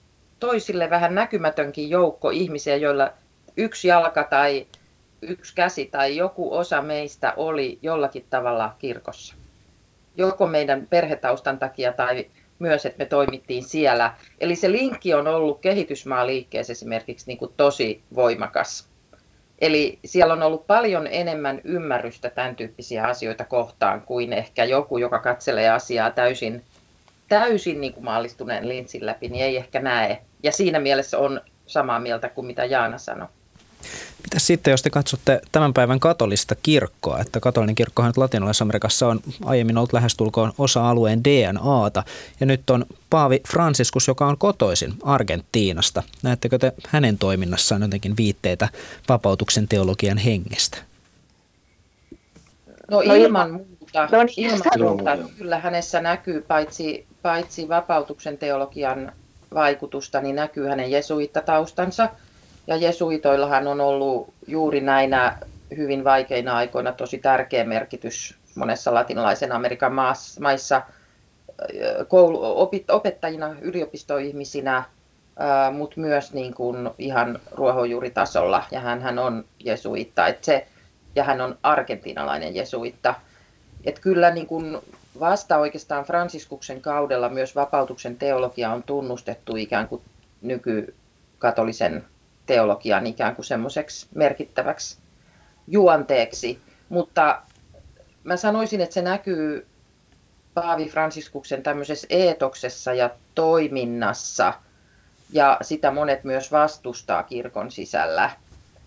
toisille 0.40 0.90
vähän 0.90 1.14
näkymätönkin 1.14 1.90
joukko 1.90 2.31
ihmisiä, 2.31 2.77
joilla 2.77 3.11
yksi 3.57 3.88
jalka 3.88 4.25
tai 4.25 4.67
yksi 5.23 5.55
käsi 5.55 5.87
tai 5.87 6.17
joku 6.17 6.55
osa 6.55 6.83
meistä 6.83 7.33
oli 7.37 7.79
jollakin 7.83 8.27
tavalla 8.31 8.75
kirkossa. 8.79 9.35
Joko 10.17 10.47
meidän 10.47 10.87
perhetaustan 10.90 11.59
takia 11.59 11.93
tai 11.93 12.27
myös, 12.59 12.87
että 12.87 12.99
me 12.99 13.05
toimittiin 13.05 13.62
siellä. 13.62 14.14
Eli 14.40 14.57
se 14.57 14.73
linkki 14.73 15.14
on 15.14 15.27
ollut 15.27 15.61
kehitysmaaliikkeessä 15.61 16.73
esimerkiksi 16.73 17.27
niin 17.27 17.38
kuin 17.38 17.53
tosi 17.57 18.03
voimakas. 18.14 18.93
Eli 19.64 19.98
siellä 20.05 20.35
on 20.35 20.42
ollut 20.42 20.66
paljon 20.66 21.07
enemmän 21.07 21.61
ymmärrystä 21.64 22.31
tämän 22.31 22.57
tyyppisiä 22.57 23.05
asioita 23.05 23.44
kohtaan 23.44 24.00
kuin 24.03 24.33
ehkä 24.33 24.64
joku, 24.64 24.98
joka 24.98 25.18
katselee 25.18 25.70
asiaa 25.70 26.11
täysin, 26.11 26.64
täysin 27.29 27.81
niin 27.81 27.92
kuin 27.92 28.05
maallistuneen 28.05 28.68
linssin 28.68 29.07
läpi, 29.07 29.29
niin 29.29 29.44
ei 29.44 29.57
ehkä 29.57 29.81
näe. 29.81 30.18
Ja 30.42 30.53
siinä 30.53 30.81
mielessä 30.81 31.18
on 31.18 31.40
samaa 31.66 32.00
mieltä 32.00 32.29
kuin 32.29 32.46
mitä 32.46 32.64
Jaana 32.64 32.98
sanoi. 32.98 33.29
Mitä 34.25 34.38
sitten, 34.38 34.70
jos 34.70 34.83
te 34.83 34.90
katsotte 34.90 35.40
tämän 35.53 35.75
päivän 35.75 36.01
katolista 36.01 36.55
kirkkoa, 36.62 37.20
että 37.20 37.40
katolinen 37.40 37.75
kirkkohan 37.75 38.09
nyt 38.09 38.16
Latinalaisessa 38.16 38.64
Amerikassa 38.64 39.09
on 39.09 39.20
aiemmin 39.44 39.79
ollut 39.79 39.92
lähestulkoon 39.92 40.53
osa 40.59 40.90
alueen 40.90 41.25
DNAta, 41.25 42.03
ja 42.40 42.47
nyt 42.47 42.70
on 42.70 42.87
Paavi 43.11 43.41
Franciscus, 43.49 44.09
joka 44.09 44.26
on 44.26 44.39
kotoisin 44.39 44.95
Argentiinasta. 45.03 46.03
Näettekö 46.22 46.59
te 46.59 46.72
hänen 46.89 47.18
toiminnassaan 47.18 47.82
jotenkin 47.82 48.16
viitteitä 48.16 48.68
vapautuksen 49.09 49.68
teologian 49.68 50.18
hengestä? 50.18 50.78
No, 52.91 53.03
no 53.07 53.14
ilman 53.14 53.51
muuta, 53.51 54.09
no 54.12 54.22
niin, 54.22 54.51
ilman 54.51 54.80
muuta 54.80 55.18
kyllä 55.39 55.59
hänessä 55.59 56.01
näkyy 56.01 56.43
paitsi, 56.43 57.07
paitsi 57.22 57.68
vapautuksen 57.68 58.39
teologian 58.39 59.12
vaikutusta, 59.55 60.20
niin 60.20 60.37
näkyy 60.37 60.66
hänen 60.66 60.91
jesuittataustansa– 60.91 62.09
ja 62.67 62.77
jesuitoillahan 62.77 63.67
on 63.67 63.81
ollut 63.81 64.35
juuri 64.47 64.81
näinä 64.81 65.39
hyvin 65.77 66.05
vaikeina 66.05 66.57
aikoina 66.57 66.93
tosi 66.93 67.19
tärkeä 67.19 67.65
merkitys 67.65 68.35
monessa 68.55 68.95
latinalaisen 68.95 69.53
Amerikan 69.53 69.93
maissa 70.41 70.83
koulu, 72.09 72.39
opit, 72.43 72.91
opettajina, 72.91 73.57
yliopistoihmisinä, 73.61 74.85
mutta 75.73 76.01
myös 76.01 76.33
niin 76.33 76.55
kuin 76.55 76.91
ihan 76.99 77.39
ruohonjuuritasolla, 77.53 78.65
ja 78.71 78.81
hän, 78.81 79.03
hän 79.03 79.19
on 79.19 79.45
jesuitta. 79.59 80.27
Et 80.27 80.45
se, 80.45 80.67
ja 81.15 81.25
hän 81.25 81.41
on 81.41 81.59
argentinalainen 81.62 82.55
jesuitta. 82.55 83.15
Et 83.85 83.99
kyllä 83.99 84.31
niin 84.31 84.47
kuin 84.47 84.79
vasta 85.21 85.59
oikeastaan 85.59 86.05
Fransiskuksen 86.05 86.81
kaudella 86.81 87.29
myös 87.29 87.57
vapautuksen 87.57 88.17
teologia 88.17 88.73
on 88.73 88.83
tunnustettu 88.83 89.57
ikään 89.57 89.89
kuin 89.89 90.03
nykykatolisen 90.43 92.05
teologian 92.47 93.07
ikään 93.07 93.36
kuin 93.36 93.47
semmoiseksi 93.47 94.07
merkittäväksi 94.14 94.99
juonteeksi. 95.66 96.61
Mutta 96.88 97.42
mä 98.24 98.36
sanoisin, 98.36 98.80
että 98.80 98.95
se 98.95 99.03
näkyy 99.03 99.66
Paavi 100.55 100.88
Fransiskuksen 100.88 101.62
tämmöisessä 101.62 102.07
eetoksessa 102.11 102.95
ja 102.95 103.11
toiminnassa, 103.34 104.53
ja 105.32 105.59
sitä 105.62 105.90
monet 105.90 106.24
myös 106.24 106.53
vastustaa 106.53 107.22
kirkon 107.22 107.70
sisällä. 107.70 108.30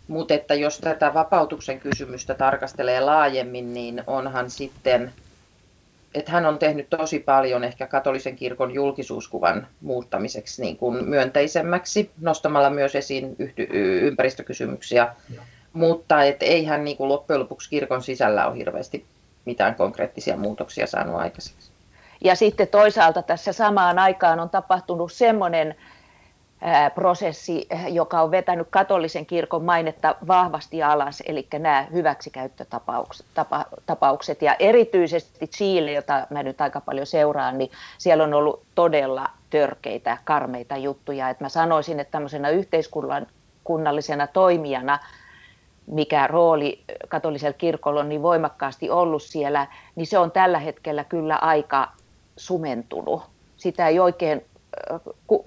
Mutta 0.08 0.34
että 0.34 0.53
jos 0.53 0.78
tätä 0.80 1.14
vapautuksen 1.14 1.80
kysymystä 1.80 2.34
tarkastelee 2.34 2.99
laajemmin, 2.99 3.74
niin 3.74 4.03
onhan 4.08 4.49
sitten, 4.49 5.14
että 6.20 6.32
hän 6.32 6.45
on 6.45 6.59
tehnyt 6.59 6.89
tosi 6.89 7.20
paljon 7.20 7.63
ehkä 7.63 7.88
katolisen 7.88 8.36
kirkon 8.36 8.74
julkisuuskuvan 8.74 9.68
muuttamiseksi 9.82 10.61
niin 10.61 10.78
kuin 10.78 11.05
myönteisemmäksi, 11.05 12.11
nostamalla 12.22 12.70
myös 12.70 12.95
esiin 12.95 13.36
ympäristökysymyksiä. 14.01 15.07
Ja. 15.36 15.41
Mutta 15.74 16.24
et 16.24 16.43
ei 16.43 16.65
hän 16.65 16.84
niin 16.84 16.97
kuin 16.97 17.09
loppujen 17.09 17.39
lopuksi 17.39 17.70
kirkon 17.70 18.03
sisällä 18.03 18.47
ole 18.47 18.57
hirveästi 18.57 19.05
mitään 19.45 19.76
konkreettisia 19.76 20.38
muutoksia 20.38 20.88
saanut 20.88 21.15
aikaiseksi. 21.15 21.72
Ja 22.22 22.36
sitten 22.36 22.68
toisaalta 22.68 23.22
tässä 23.22 23.53
samaan 23.53 23.99
aikaan 23.99 24.39
on 24.39 24.49
tapahtunut 24.49 25.11
semmoinen 25.11 25.76
prosessi, 26.95 27.68
joka 27.89 28.22
on 28.22 28.32
vetänyt 28.32 28.68
katolisen 28.70 29.26
kirkon 29.26 29.64
mainetta 29.64 30.16
vahvasti 30.28 30.84
alas, 30.84 31.24
eli 31.26 31.47
nämä 31.60 31.88
hyväksikäyttötapaukset. 31.93 34.41
Ja 34.41 34.55
erityisesti 34.60 35.47
Chile, 35.47 35.91
jota 35.91 36.28
mä 36.30 36.43
nyt 36.43 36.62
aika 36.62 36.82
paljon 36.82 37.08
seuraan, 37.08 37.58
niin 37.58 37.72
siellä 37.97 38.24
on 38.24 38.34
ollut 38.34 38.64
todella 38.76 39.30
törkeitä, 39.49 40.18
karmeita 40.24 40.78
juttuja. 40.78 41.30
Et 41.30 41.39
mä 41.39 41.49
sanoisin, 41.49 41.99
että 41.99 42.12
tämmöisenä 42.12 42.49
yhteiskunnallisena 42.49 44.28
toimijana, 44.28 44.99
mikä 45.88 46.28
rooli 46.28 46.84
katolisella 47.08 47.58
kirkolla 47.58 47.99
on 47.99 48.10
niin 48.10 48.22
voimakkaasti 48.22 48.89
ollut 48.89 49.24
siellä, 49.24 49.68
niin 49.95 50.08
se 50.08 50.18
on 50.18 50.32
tällä 50.32 50.60
hetkellä 50.60 51.03
kyllä 51.03 51.36
aika 51.36 51.91
sumentunut. 52.38 53.22
Sitä 53.58 53.88
ei 53.88 53.99
oikein 53.99 54.45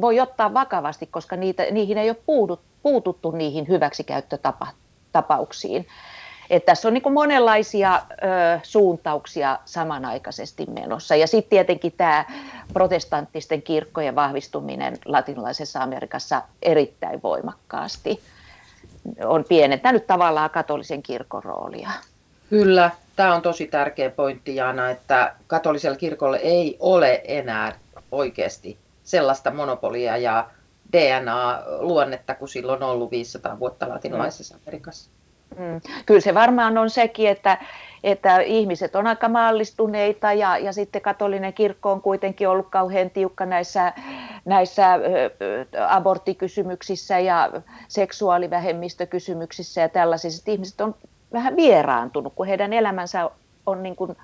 voi 0.00 0.20
ottaa 0.20 0.54
vakavasti, 0.54 1.06
koska 1.06 1.36
niitä, 1.36 1.62
niihin 1.70 1.98
ei 1.98 2.10
ole 2.10 2.16
puututtu 2.82 3.30
niihin 3.30 3.68
hyväksikäyttötapauksiin. 3.68 5.86
Että 6.50 6.66
tässä 6.66 6.88
on 6.88 6.94
niin 6.94 7.12
monenlaisia 7.12 7.94
ö, 7.94 8.00
suuntauksia 8.62 9.58
samanaikaisesti 9.64 10.66
menossa. 10.66 11.16
Ja 11.16 11.26
sitten 11.26 11.50
tietenkin 11.50 11.92
tämä 11.96 12.24
protestanttisten 12.72 13.62
kirkkojen 13.62 14.14
vahvistuminen 14.14 14.98
latinalaisessa 15.04 15.82
Amerikassa 15.82 16.42
erittäin 16.62 17.22
voimakkaasti 17.22 18.20
on 19.24 19.44
pienentänyt 19.48 20.06
tavallaan 20.06 20.50
katolisen 20.50 21.02
kirkon 21.02 21.44
roolia. 21.44 21.90
Kyllä, 22.50 22.90
tämä 23.16 23.34
on 23.34 23.42
tosi 23.42 23.66
tärkeä 23.66 24.10
pointti 24.10 24.56
Jaana, 24.56 24.90
että 24.90 25.34
katolisella 25.46 25.96
kirkolla 25.96 26.36
ei 26.36 26.76
ole 26.80 27.20
enää 27.24 27.72
oikeasti 28.12 28.78
sellaista 29.10 29.50
monopolia 29.50 30.16
ja 30.16 30.50
DNA-luonnetta 30.92 32.34
kuin 32.34 32.48
silloin 32.48 32.82
ollut 32.82 33.10
500 33.10 33.58
vuotta 33.58 33.88
latinalaisessa 33.88 34.56
Amerikassa. 34.66 35.10
Mm. 35.58 35.80
Kyllä 36.06 36.20
se 36.20 36.34
varmaan 36.34 36.78
on 36.78 36.90
sekin, 36.90 37.28
että, 37.28 37.58
että 38.04 38.40
ihmiset 38.40 38.96
on 38.96 39.06
aika 39.06 39.28
maallistuneita 39.28 40.32
ja, 40.32 40.58
ja 40.58 40.72
sitten 40.72 41.02
katolinen 41.02 41.52
kirkko 41.52 41.92
on 41.92 42.02
kuitenkin 42.02 42.48
ollut 42.48 42.68
kauhean 42.70 43.10
tiukka 43.10 43.46
näissä, 43.46 43.92
näissä 44.44 44.86
aborttikysymyksissä 45.88 47.18
ja 47.18 47.50
seksuaalivähemmistökysymyksissä 47.88 49.80
ja 49.80 49.88
tällaisissa. 49.88 50.50
Ihmiset 50.50 50.80
on 50.80 50.94
vähän 51.32 51.56
vieraantunut, 51.56 52.32
kun 52.36 52.46
heidän 52.46 52.72
elämänsä 52.72 53.30
on 53.66 53.82
niin 53.82 53.96
kuin 53.96 54.16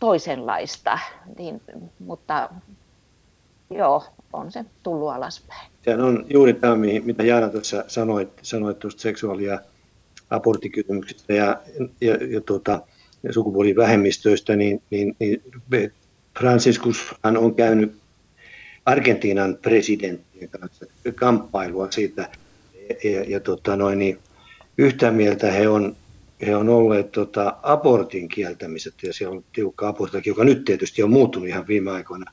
toisenlaista, 0.00 0.98
niin, 1.38 1.62
mutta 1.98 2.48
joo, 3.70 4.04
on 4.32 4.52
se 4.52 4.64
tullut 4.82 5.10
alaspäin. 5.10 5.70
Sehän 5.82 6.00
on 6.00 6.26
juuri 6.30 6.54
tämä, 6.54 6.76
mitä 7.04 7.22
Jaana 7.22 7.48
tuossa 7.48 7.84
sanoit, 7.88 8.28
sanoit 8.42 8.78
tuosta 8.78 9.02
seksuaali- 9.02 9.44
ja 9.44 9.60
aborttikysymyksistä 10.30 11.32
ja, 11.32 11.62
ja, 12.00 12.14
ja 12.14 12.40
tuota, 12.40 12.80
sukupuolivähemmistöistä, 13.30 14.56
niin, 14.56 14.82
niin, 14.90 15.16
niin 15.20 15.42
Franciscus 16.38 17.14
on 17.38 17.54
käynyt 17.54 17.96
Argentiinan 18.86 19.58
presidentin 19.62 20.48
kanssa 20.60 20.86
kamppailua 21.14 21.90
siitä, 21.90 22.30
ja, 23.04 23.10
ja, 23.10 23.24
ja 23.28 23.40
tota 23.40 23.76
noin, 23.76 23.98
niin 23.98 24.18
yhtä 24.78 25.10
mieltä 25.10 25.52
he 25.52 25.68
on, 25.68 25.96
he 26.46 26.56
on 26.56 26.68
olleet 26.68 27.12
tota, 27.12 27.56
abortin 27.62 28.28
kieltämiset, 28.28 28.94
ja 29.02 29.12
siellä 29.12 29.36
on 29.36 29.44
tiukka 29.52 29.88
abortti, 29.88 30.22
joka 30.24 30.44
nyt 30.44 30.64
tietysti 30.64 31.02
on 31.02 31.10
muuttunut 31.10 31.48
ihan 31.48 31.66
viime 31.66 31.90
aikoina. 31.90 32.32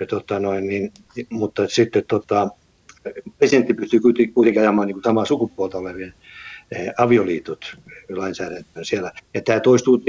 Ja, 0.00 0.06
tota, 0.06 0.40
noin, 0.40 0.66
niin, 0.66 0.92
mutta 1.30 1.68
sitten 1.68 2.04
tota, 2.08 2.48
presidentti 3.38 3.74
pystyy 3.74 4.00
kuitenkin 4.34 4.62
ajamaan 4.62 4.88
niin 4.88 5.02
samaa 5.04 5.24
sukupuolta 5.24 5.78
olevien 5.78 6.14
eh, 6.72 6.92
avioliitot 6.98 7.76
lainsäädäntöön 8.08 8.84
siellä. 8.84 9.12
Ja 9.34 9.42
tämä 9.42 9.60
toistuu 9.60 10.02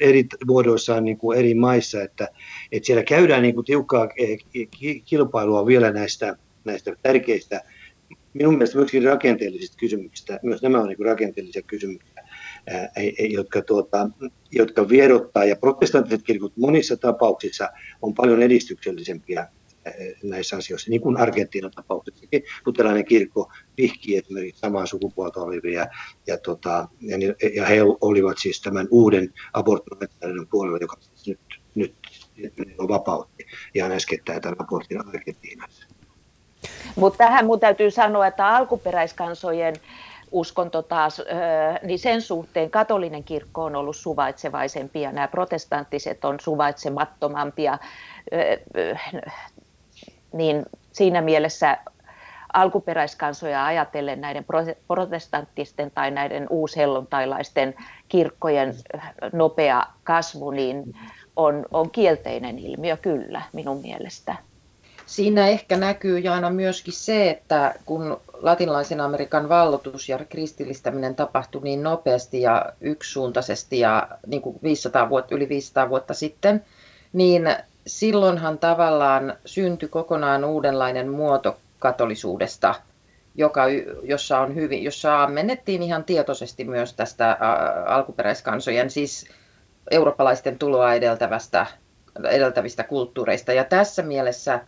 eri 0.00 0.26
muodoissaan 0.46 1.04
niin 1.04 1.18
kuin 1.18 1.38
eri 1.38 1.54
maissa, 1.54 2.02
että, 2.02 2.28
että 2.72 2.86
siellä 2.86 3.02
käydään 3.02 3.42
niin 3.42 3.54
kuin 3.54 3.66
tiukkaa 3.66 4.08
eh, 4.16 4.38
kilpailua 5.04 5.66
vielä 5.66 5.92
näistä, 5.92 6.36
näistä 6.64 6.96
tärkeistä 7.02 7.60
minun 8.34 8.54
mielestä 8.54 8.78
myöskin 8.78 9.04
rakenteellisista 9.04 9.76
kysymyksistä, 9.76 10.40
myös 10.42 10.62
nämä 10.62 10.80
on 10.80 10.88
niin 10.88 11.06
rakenteellisia 11.06 11.62
kysymyksiä, 11.62 12.09
jotka, 13.18 13.62
tuota, 13.62 14.10
jotka 14.52 14.88
vierottaa, 14.88 15.44
ja 15.44 15.56
protestanttiset 15.56 16.22
kirkot 16.22 16.52
monissa 16.56 16.96
tapauksissa 16.96 17.68
on 18.02 18.14
paljon 18.14 18.42
edistyksellisempiä 18.42 19.48
näissä 20.22 20.56
asioissa, 20.56 20.90
niin 20.90 21.00
kuin 21.00 21.16
Argentiinan 21.16 21.70
tapauksessakin. 21.70 22.42
Luterilainen 22.66 23.04
kirkko 23.04 23.52
vihki 23.76 24.16
esimerkiksi 24.16 24.60
samaa 24.60 24.86
sukupuolta 24.86 25.40
olivia, 25.40 25.86
ja, 26.26 26.38
tota, 26.38 26.88
ja, 27.00 27.16
ja 27.54 27.66
he 27.66 27.82
olivat 28.00 28.38
siis 28.38 28.60
tämän 28.60 28.88
uuden 28.90 29.32
aborttilainsäädännön 29.52 30.46
puolella, 30.46 30.78
joka 30.80 30.96
siis 31.00 31.38
nyt, 31.74 31.94
nyt, 32.36 32.74
on 32.78 32.88
vapautti 32.88 33.46
ihan 33.74 33.92
äskettäin 33.92 34.42
tämän 34.42 34.56
abortin 34.58 35.08
Argentiinassa. 35.08 35.86
Mutta 36.96 37.18
tähän 37.18 37.46
mun 37.46 37.60
täytyy 37.60 37.90
sanoa, 37.90 38.26
että 38.26 38.48
alkuperäiskansojen 38.48 39.74
uskonto 40.32 40.82
taas, 40.82 41.22
niin 41.82 41.98
sen 41.98 42.22
suhteen 42.22 42.70
katolinen 42.70 43.24
kirkko 43.24 43.64
on 43.64 43.76
ollut 43.76 43.96
suvaitsevaisempi 43.96 45.00
ja 45.00 45.12
nämä 45.12 45.28
protestanttiset 45.28 46.24
on 46.24 46.40
suvaitsemattomampia, 46.40 47.78
niin 50.32 50.66
siinä 50.92 51.20
mielessä 51.20 51.78
alkuperäiskansoja 52.52 53.66
ajatellen 53.66 54.20
näiden 54.20 54.44
protestanttisten 54.88 55.90
tai 55.90 56.10
näiden 56.10 56.46
uushellontailaisten 56.50 57.74
kirkkojen 58.08 58.74
nopea 59.32 59.86
kasvu 60.04 60.50
niin 60.50 60.96
on, 61.36 61.66
on 61.70 61.90
kielteinen 61.90 62.58
ilmiö 62.58 62.96
kyllä 62.96 63.42
minun 63.52 63.80
mielestä. 63.80 64.36
Siinä 65.10 65.48
ehkä 65.48 65.76
näkyy 65.76 66.18
Jaana 66.18 66.50
myöskin 66.50 66.94
se, 66.94 67.30
että 67.30 67.74
kun 67.86 68.20
latinalaisen 68.32 69.00
Amerikan 69.00 69.48
vallotus 69.48 70.08
ja 70.08 70.18
kristillistäminen 70.28 71.14
tapahtui 71.14 71.62
niin 71.62 71.82
nopeasti 71.82 72.40
ja 72.40 72.66
yksisuuntaisesti 72.80 73.78
ja 73.78 74.08
niin 74.26 74.42
kuin 74.42 74.58
500 74.62 75.08
vuotta, 75.08 75.34
yli 75.34 75.48
500 75.48 75.88
vuotta 75.88 76.14
sitten, 76.14 76.64
niin 77.12 77.56
silloinhan 77.86 78.58
tavallaan 78.58 79.36
syntyi 79.44 79.88
kokonaan 79.88 80.44
uudenlainen 80.44 81.08
muoto 81.08 81.56
katolisuudesta, 81.78 82.74
joka, 83.34 83.64
jossa, 84.02 84.38
on 84.40 84.54
hyvin, 84.54 84.84
jossa 84.84 85.22
ammennettiin 85.22 85.82
ihan 85.82 86.04
tietoisesti 86.04 86.64
myös 86.64 86.94
tästä 86.94 87.36
alkuperäiskansojen, 87.86 88.90
siis 88.90 89.26
eurooppalaisten 89.90 90.58
tuloa 90.58 90.94
edeltävästä, 90.94 91.66
edeltävistä 92.30 92.84
kulttuureista. 92.84 93.52
Ja 93.52 93.64
tässä 93.64 94.02
mielessä 94.02 94.60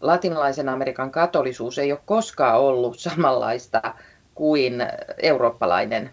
latinalaisen 0.00 0.68
Amerikan 0.68 1.10
katolisuus 1.10 1.78
ei 1.78 1.92
ole 1.92 2.00
koskaan 2.06 2.60
ollut 2.60 2.98
samanlaista 2.98 3.94
kuin 4.34 4.74
eurooppalainen 5.22 6.10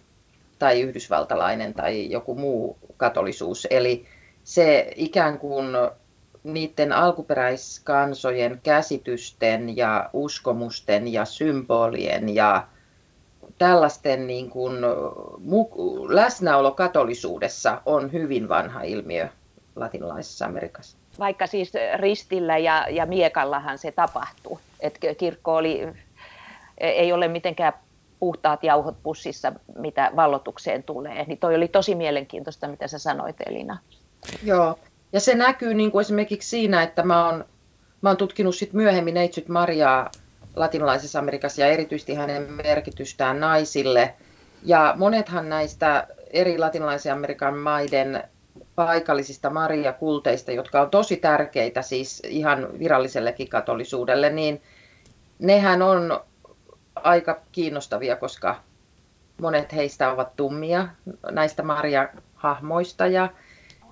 tai 0.59 0.81
yhdysvaltalainen 0.81 1.73
tai 1.73 2.11
joku 2.11 2.35
muu 2.35 2.77
katolisuus. 2.97 3.67
Eli 3.69 4.05
se 4.43 4.91
ikään 4.95 5.39
kuin 5.39 5.65
niiden 6.43 6.91
alkuperäiskansojen 6.91 8.59
käsitysten 8.63 9.77
ja 9.77 10.09
uskomusten 10.13 11.07
ja 11.07 11.25
symbolien 11.25 12.35
ja 12.35 12.67
tällaisten 13.57 14.27
niin 14.27 14.49
kuin, 14.49 14.75
läsnäolo 16.09 16.71
katolisuudessa 16.71 17.81
on 17.85 18.11
hyvin 18.11 18.49
vanha 18.49 18.81
ilmiö 18.81 19.27
latinalaisessa 19.75 20.45
Amerikassa. 20.45 20.97
Vaikka 21.19 21.47
siis 21.47 21.71
ristillä 21.95 22.57
ja, 22.57 22.87
ja 22.89 23.05
miekallahan 23.05 23.77
se 23.77 23.91
tapahtui. 23.91 24.59
että 24.79 24.99
kirkko 25.17 25.55
oli, 25.55 25.87
ei 26.77 27.13
ole 27.13 27.27
mitenkään 27.27 27.73
puhtaat 28.19 28.63
jauhot 28.63 28.95
pussissa, 29.03 29.53
mitä 29.77 30.11
vallotukseen 30.15 30.83
tulee. 30.83 31.25
Niin 31.25 31.37
toi 31.37 31.55
oli 31.55 31.67
tosi 31.67 31.95
mielenkiintoista, 31.95 32.67
mitä 32.67 32.87
sä 32.87 32.99
sanoit 32.99 33.35
Elina. 33.45 33.77
Joo, 34.43 34.79
ja 35.13 35.19
se 35.19 35.35
näkyy 35.35 35.73
niin 35.73 35.91
kuin 35.91 36.01
esimerkiksi 36.01 36.49
siinä, 36.49 36.83
että 36.83 37.03
mä 37.03 37.25
oon, 37.25 37.45
mä 38.01 38.09
oon 38.09 38.17
tutkinut 38.17 38.55
sit 38.55 38.73
myöhemmin 38.73 39.13
Neitsyt 39.13 39.47
Mariaa 39.47 40.11
latinalaisessa 40.55 41.19
Amerikassa 41.19 41.61
ja 41.61 41.67
erityisesti 41.67 42.13
hänen 42.13 42.51
merkitystään 42.51 43.39
naisille. 43.39 44.13
Ja 44.63 44.93
monethan 44.97 45.49
näistä 45.49 46.07
eri 46.29 46.57
latinalaisen 46.57 47.13
Amerikan 47.13 47.57
maiden 47.57 48.23
paikallisista 48.75 49.49
Maria-kulteista, 49.49 50.51
jotka 50.51 50.81
on 50.81 50.89
tosi 50.89 51.17
tärkeitä 51.17 51.81
siis 51.81 52.21
ihan 52.27 52.79
virallisellekin 52.79 53.49
katolisuudelle, 53.49 54.29
niin 54.29 54.61
nehän 55.39 55.81
on 55.81 56.19
aika 56.95 57.41
kiinnostavia, 57.51 58.15
koska 58.15 58.55
monet 59.41 59.73
heistä 59.73 60.11
ovat 60.11 60.35
tummia 60.35 60.87
näistä 61.31 61.63
Maria-hahmoista 61.63 63.07
ja 63.07 63.29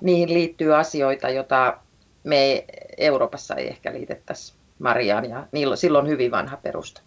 niihin 0.02 0.34
liittyy 0.34 0.76
asioita, 0.76 1.30
joita 1.30 1.78
me 2.24 2.66
Euroopassa 2.98 3.56
ei 3.56 3.68
ehkä 3.68 3.94
liitettäisi 3.94 4.54
Mariaan 4.80 5.30
ja 5.30 5.48
niillä, 5.52 5.76
silloin 5.76 6.08
hyvin 6.08 6.32
vanha 6.32 6.58
perusta. 6.58 7.02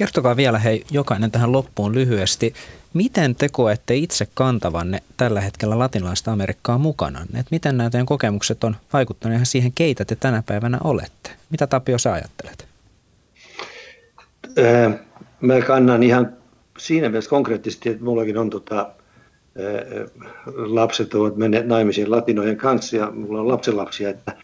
Kertokaa 0.00 0.36
vielä 0.36 0.58
hei 0.58 0.84
jokainen 0.90 1.30
tähän 1.30 1.52
loppuun 1.52 1.94
lyhyesti, 1.94 2.54
miten 2.94 3.34
te 3.34 3.48
koette 3.52 3.96
itse 3.96 4.26
kantavanne 4.34 5.02
tällä 5.16 5.40
hetkellä 5.40 5.78
latinalaista 5.78 6.32
Amerikkaa 6.32 6.78
mukana? 6.78 7.26
Et 7.34 7.46
miten 7.50 7.76
nämä 7.76 7.90
teidän 7.90 8.06
kokemukset 8.06 8.64
on 8.64 8.76
vaikuttaneet 8.92 9.40
siihen, 9.44 9.72
keitä 9.74 10.04
te 10.04 10.16
tänä 10.16 10.42
päivänä 10.46 10.78
olette? 10.84 11.30
Mitä 11.50 11.66
Tapio 11.66 11.98
sä 11.98 12.12
ajattelet? 12.12 12.66
Äh, 14.58 14.94
mä 15.40 15.60
kannan 15.60 16.02
ihan 16.02 16.32
siinä 16.78 17.08
mielessä 17.08 17.30
konkreettisesti, 17.30 17.88
että 17.88 18.04
mullakin 18.04 18.38
on 18.38 18.50
tota, 18.50 18.90
lapset 20.56 21.14
ovat 21.14 21.36
menneet 21.36 21.66
naimisiin 21.66 22.10
latinojen 22.10 22.56
kanssa 22.56 22.96
ja 22.96 23.10
mulla 23.10 23.40
on 23.40 23.48
lapsenlapsia, 23.48 24.10
että 24.10 24.36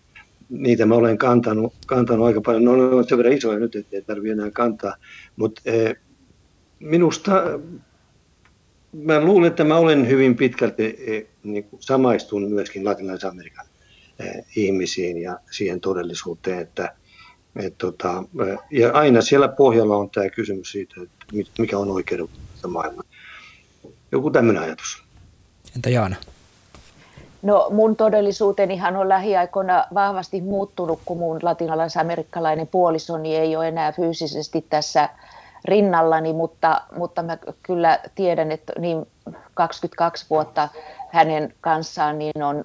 niitä 0.49 0.87
mä 0.87 0.95
olen 0.95 1.19
kantanut, 1.19 1.75
kantanut 1.87 2.27
aika 2.27 2.41
paljon. 2.41 2.65
Ne 2.65 2.71
on 2.71 3.09
sen 3.09 3.19
verran 3.19 3.35
isoja 3.35 3.59
nyt, 3.59 3.77
ettei 3.77 4.03
tarvitse 4.03 4.33
enää 4.33 4.51
kantaa. 4.51 4.97
Mutta 5.37 5.63
minusta 6.79 7.43
mä 8.93 9.25
luulen, 9.25 9.49
että 9.49 9.65
mä 9.65 9.77
olen 9.77 10.09
hyvin 10.09 10.37
pitkälti 10.37 10.97
niin 11.43 11.69
samaistun 11.81 12.53
myöskin 12.53 12.85
latinalaisen 12.85 13.31
Amerikan 13.31 13.67
ihmisiin 14.57 15.19
ja 15.19 15.39
siihen 15.51 15.81
todellisuuteen, 15.81 16.59
että 16.59 16.95
et 17.57 17.79
tota, 17.79 18.25
ja 18.71 18.93
aina 18.93 19.23
siellä 19.23 19.49
pohjalla 19.49 19.97
on 19.97 20.11
tämä 20.11 20.31
kysymys 20.31 20.71
siitä, 20.71 20.95
että 21.03 21.37
mikä 21.59 21.79
on 21.79 21.91
oikeudenmukaista 21.91 22.69
maailmaa. 22.69 23.05
Joku 24.13 24.31
tämmöinen 24.31 24.63
ajatus. 24.63 25.03
Entä 25.77 25.91
Jaana? 25.91 26.17
No 27.47 27.67
mun 27.71 27.97
todellisuutenihan 27.97 28.97
on 28.97 29.09
lähiaikoina 29.09 29.85
vahvasti 29.95 30.41
muuttunut, 30.41 31.01
kun 31.05 31.19
mun 31.19 31.39
latinalais-amerikkalainen 31.43 32.67
puolisoni 32.67 33.37
ei 33.37 33.57
ole 33.57 33.69
enää 33.69 33.93
fyysisesti 33.93 34.67
tässä 34.71 35.09
rinnallani, 35.65 36.33
mutta, 36.33 36.81
mutta 36.97 37.23
mä 37.23 37.39
kyllä 37.63 37.99
tiedän, 38.15 38.53
että 38.53 38.73
niin 38.79 39.07
22 39.55 40.27
vuotta 40.31 40.69
hänen 41.11 41.55
kanssaan 41.61 42.19
niin 42.19 42.43
on 42.43 42.65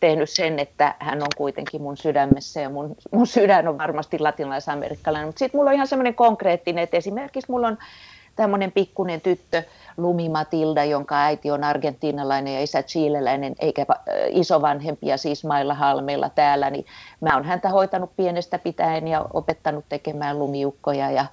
tehnyt 0.00 0.30
sen, 0.30 0.58
että 0.58 0.94
hän 0.98 1.22
on 1.22 1.30
kuitenkin 1.36 1.82
mun 1.82 1.96
sydämessä 1.96 2.60
ja 2.60 2.70
mun, 2.70 2.96
mun 3.10 3.26
sydän 3.26 3.68
on 3.68 3.78
varmasti 3.78 4.18
latinalais-amerikkalainen. 4.18 5.28
Mutta 5.28 5.38
sitten 5.38 5.58
mulla 5.58 5.70
on 5.70 5.74
ihan 5.74 5.86
semmoinen 5.86 6.14
konkreettinen, 6.14 6.84
että 6.84 6.96
esimerkiksi 6.96 7.50
mulla 7.50 7.68
on 7.68 7.78
tämmöinen 8.36 8.72
pikkunen 8.72 9.20
tyttö, 9.20 9.62
Lumi 9.96 10.28
Matilda, 10.28 10.84
jonka 10.84 11.22
äiti 11.22 11.50
on 11.50 11.64
argentiinalainen 11.64 12.54
ja 12.54 12.62
isä 12.62 12.82
chileläinen, 12.82 13.54
eikä 13.58 13.86
isovanhempia 14.28 15.16
siis 15.16 15.44
mailla 15.44 15.74
halmeilla 15.74 16.28
täällä, 16.28 16.70
niin 16.70 16.86
mä 17.20 17.34
oon 17.34 17.44
häntä 17.44 17.68
hoitanut 17.68 18.16
pienestä 18.16 18.58
pitäen 18.58 19.08
ja 19.08 19.26
opettanut 19.32 19.84
tekemään 19.88 20.38
lumiukkoja 20.38 21.10
ja 21.10 21.26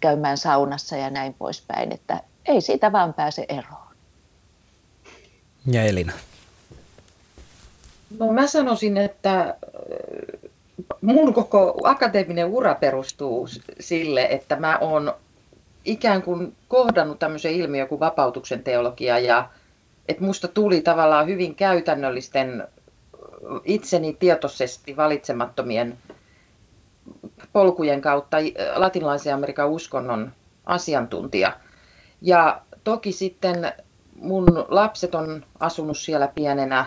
käymään 0.00 0.38
saunassa 0.38 0.96
ja 0.96 1.10
näin 1.10 1.34
poispäin, 1.34 1.92
että 1.92 2.20
ei 2.46 2.60
siitä 2.60 2.92
vaan 2.92 3.14
pääse 3.14 3.46
eroon. 3.48 3.86
Ja 5.66 5.82
Elina? 5.82 6.12
No 8.18 8.32
mä 8.32 8.46
sanoisin, 8.46 8.96
että 8.96 9.54
mun 11.00 11.34
koko 11.34 11.80
akateeminen 11.84 12.46
ura 12.46 12.74
perustuu 12.74 13.48
sille, 13.80 14.26
että 14.30 14.56
mä 14.56 14.78
oon 14.78 15.14
ikään 15.86 16.22
kuin 16.22 16.56
kohdannut 16.68 17.18
tämmöisen 17.18 17.52
ilmiön 17.52 17.88
kuin 17.88 18.00
vapautuksen 18.00 18.62
teologia 18.62 19.18
ja 19.18 19.48
että 20.08 20.24
musta 20.24 20.48
tuli 20.48 20.80
tavallaan 20.80 21.26
hyvin 21.26 21.54
käytännöllisten 21.54 22.68
itseni 23.64 24.16
tietoisesti 24.18 24.96
valitsemattomien 24.96 25.98
polkujen 27.52 28.00
kautta 28.00 28.36
latinalaisen 28.74 29.34
Amerikan 29.34 29.70
uskonnon 29.70 30.32
asiantuntija. 30.66 31.52
Ja 32.22 32.60
toki 32.84 33.12
sitten 33.12 33.72
mun 34.14 34.66
lapset 34.68 35.14
on 35.14 35.44
asunut 35.60 35.98
siellä 35.98 36.28
pienenä, 36.28 36.86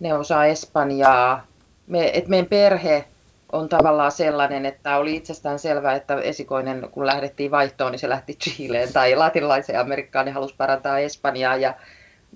ne 0.00 0.14
osaa 0.14 0.46
espanjaa, 0.46 1.46
me, 1.86 2.10
että 2.14 2.30
meidän 2.30 2.46
perhe 2.48 3.04
on 3.52 3.68
tavallaan 3.68 4.12
sellainen, 4.12 4.66
että 4.66 4.96
oli 4.96 5.16
itsestään 5.16 5.58
selvää, 5.58 5.94
että 5.94 6.20
esikoinen, 6.20 6.88
kun 6.90 7.06
lähdettiin 7.06 7.50
vaihtoon, 7.50 7.92
niin 7.92 7.98
se 7.98 8.08
lähti 8.08 8.34
Chileen 8.34 8.92
tai 8.92 9.16
latinalaiseen 9.16 9.80
Amerikkaan, 9.80 10.26
niin 10.26 10.34
halusi 10.34 10.54
parantaa 10.58 10.98
Espanjaa 10.98 11.56
ja 11.56 11.74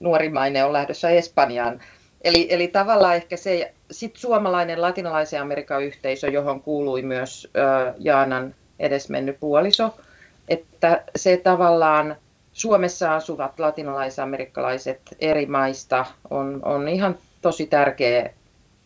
nuorimainen 0.01 0.67
on 0.67 0.73
lähdössä 0.73 1.11
Espanjaan. 1.11 1.81
Eli, 2.25 2.47
eli 2.51 2.69
tavallaan 2.69 3.17
ehkä 3.17 3.37
se 3.37 3.73
sit 3.91 4.17
suomalainen 4.17 4.83
latinalaisen 4.83 5.43
Amerikan 5.43 5.83
yhteisö, 5.83 6.29
johon 6.29 6.62
kuului 6.62 7.03
myös 7.03 7.51
äh, 7.57 7.95
Jaanan 7.99 8.55
edesmennyt 8.79 9.41
puoliso, 9.41 9.95
että 10.49 11.05
se 11.17 11.37
tavallaan 11.37 12.17
Suomessa 12.53 13.14
asuvat 13.14 13.59
latinalaisamerikkalaiset 13.59 15.01
eri 15.21 15.47
maista 15.47 16.07
on, 16.31 16.61
on 16.64 16.89
ihan 16.89 17.19
tosi 17.43 17.67
tärkeä 17.67 18.31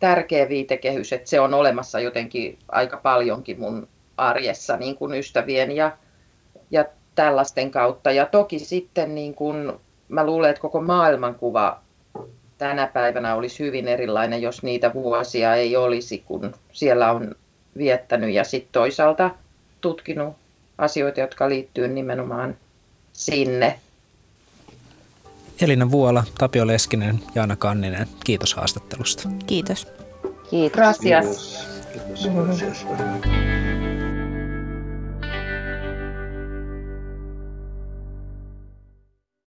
tärkeä 0.00 0.48
viitekehys, 0.48 1.12
että 1.12 1.30
se 1.30 1.40
on 1.40 1.54
olemassa 1.54 2.00
jotenkin 2.00 2.58
aika 2.68 2.96
paljonkin 2.96 3.60
mun 3.60 3.88
arjessa 4.16 4.76
niin 4.76 4.96
kuin 4.96 5.14
ystävien 5.14 5.72
ja, 5.76 5.92
ja 6.70 6.84
tällaisten 7.14 7.70
kautta. 7.70 8.10
Ja 8.12 8.26
toki 8.26 8.58
sitten 8.58 9.14
niin 9.14 9.34
kuin, 9.34 9.72
mä 10.08 10.26
luulen, 10.26 10.50
että 10.50 10.62
koko 10.62 10.80
maailmankuva 10.80 11.80
tänä 12.58 12.86
päivänä 12.86 13.34
olisi 13.34 13.64
hyvin 13.64 13.88
erilainen, 13.88 14.42
jos 14.42 14.62
niitä 14.62 14.94
vuosia 14.94 15.54
ei 15.54 15.76
olisi, 15.76 16.18
kun 16.18 16.54
siellä 16.72 17.12
on 17.12 17.34
viettänyt 17.78 18.30
ja 18.30 18.44
sitten 18.44 18.72
toisaalta 18.72 19.30
tutkinut 19.80 20.36
asioita, 20.78 21.20
jotka 21.20 21.48
liittyy 21.48 21.88
nimenomaan 21.88 22.56
sinne. 23.12 23.78
Elina 25.60 25.90
Vuola, 25.90 26.24
Tapio 26.38 26.66
Leskinen, 26.66 27.20
Jaana 27.34 27.56
Kanninen, 27.56 28.08
kiitos 28.24 28.54
haastattelusta. 28.54 29.28
Kiitos. 29.46 29.86
Kiitos. 30.50 30.72
Gracias. 30.72 31.26
Kiitos. 31.92 32.22
Kiitos. 32.22 32.58
Kiitos. 32.58 33.49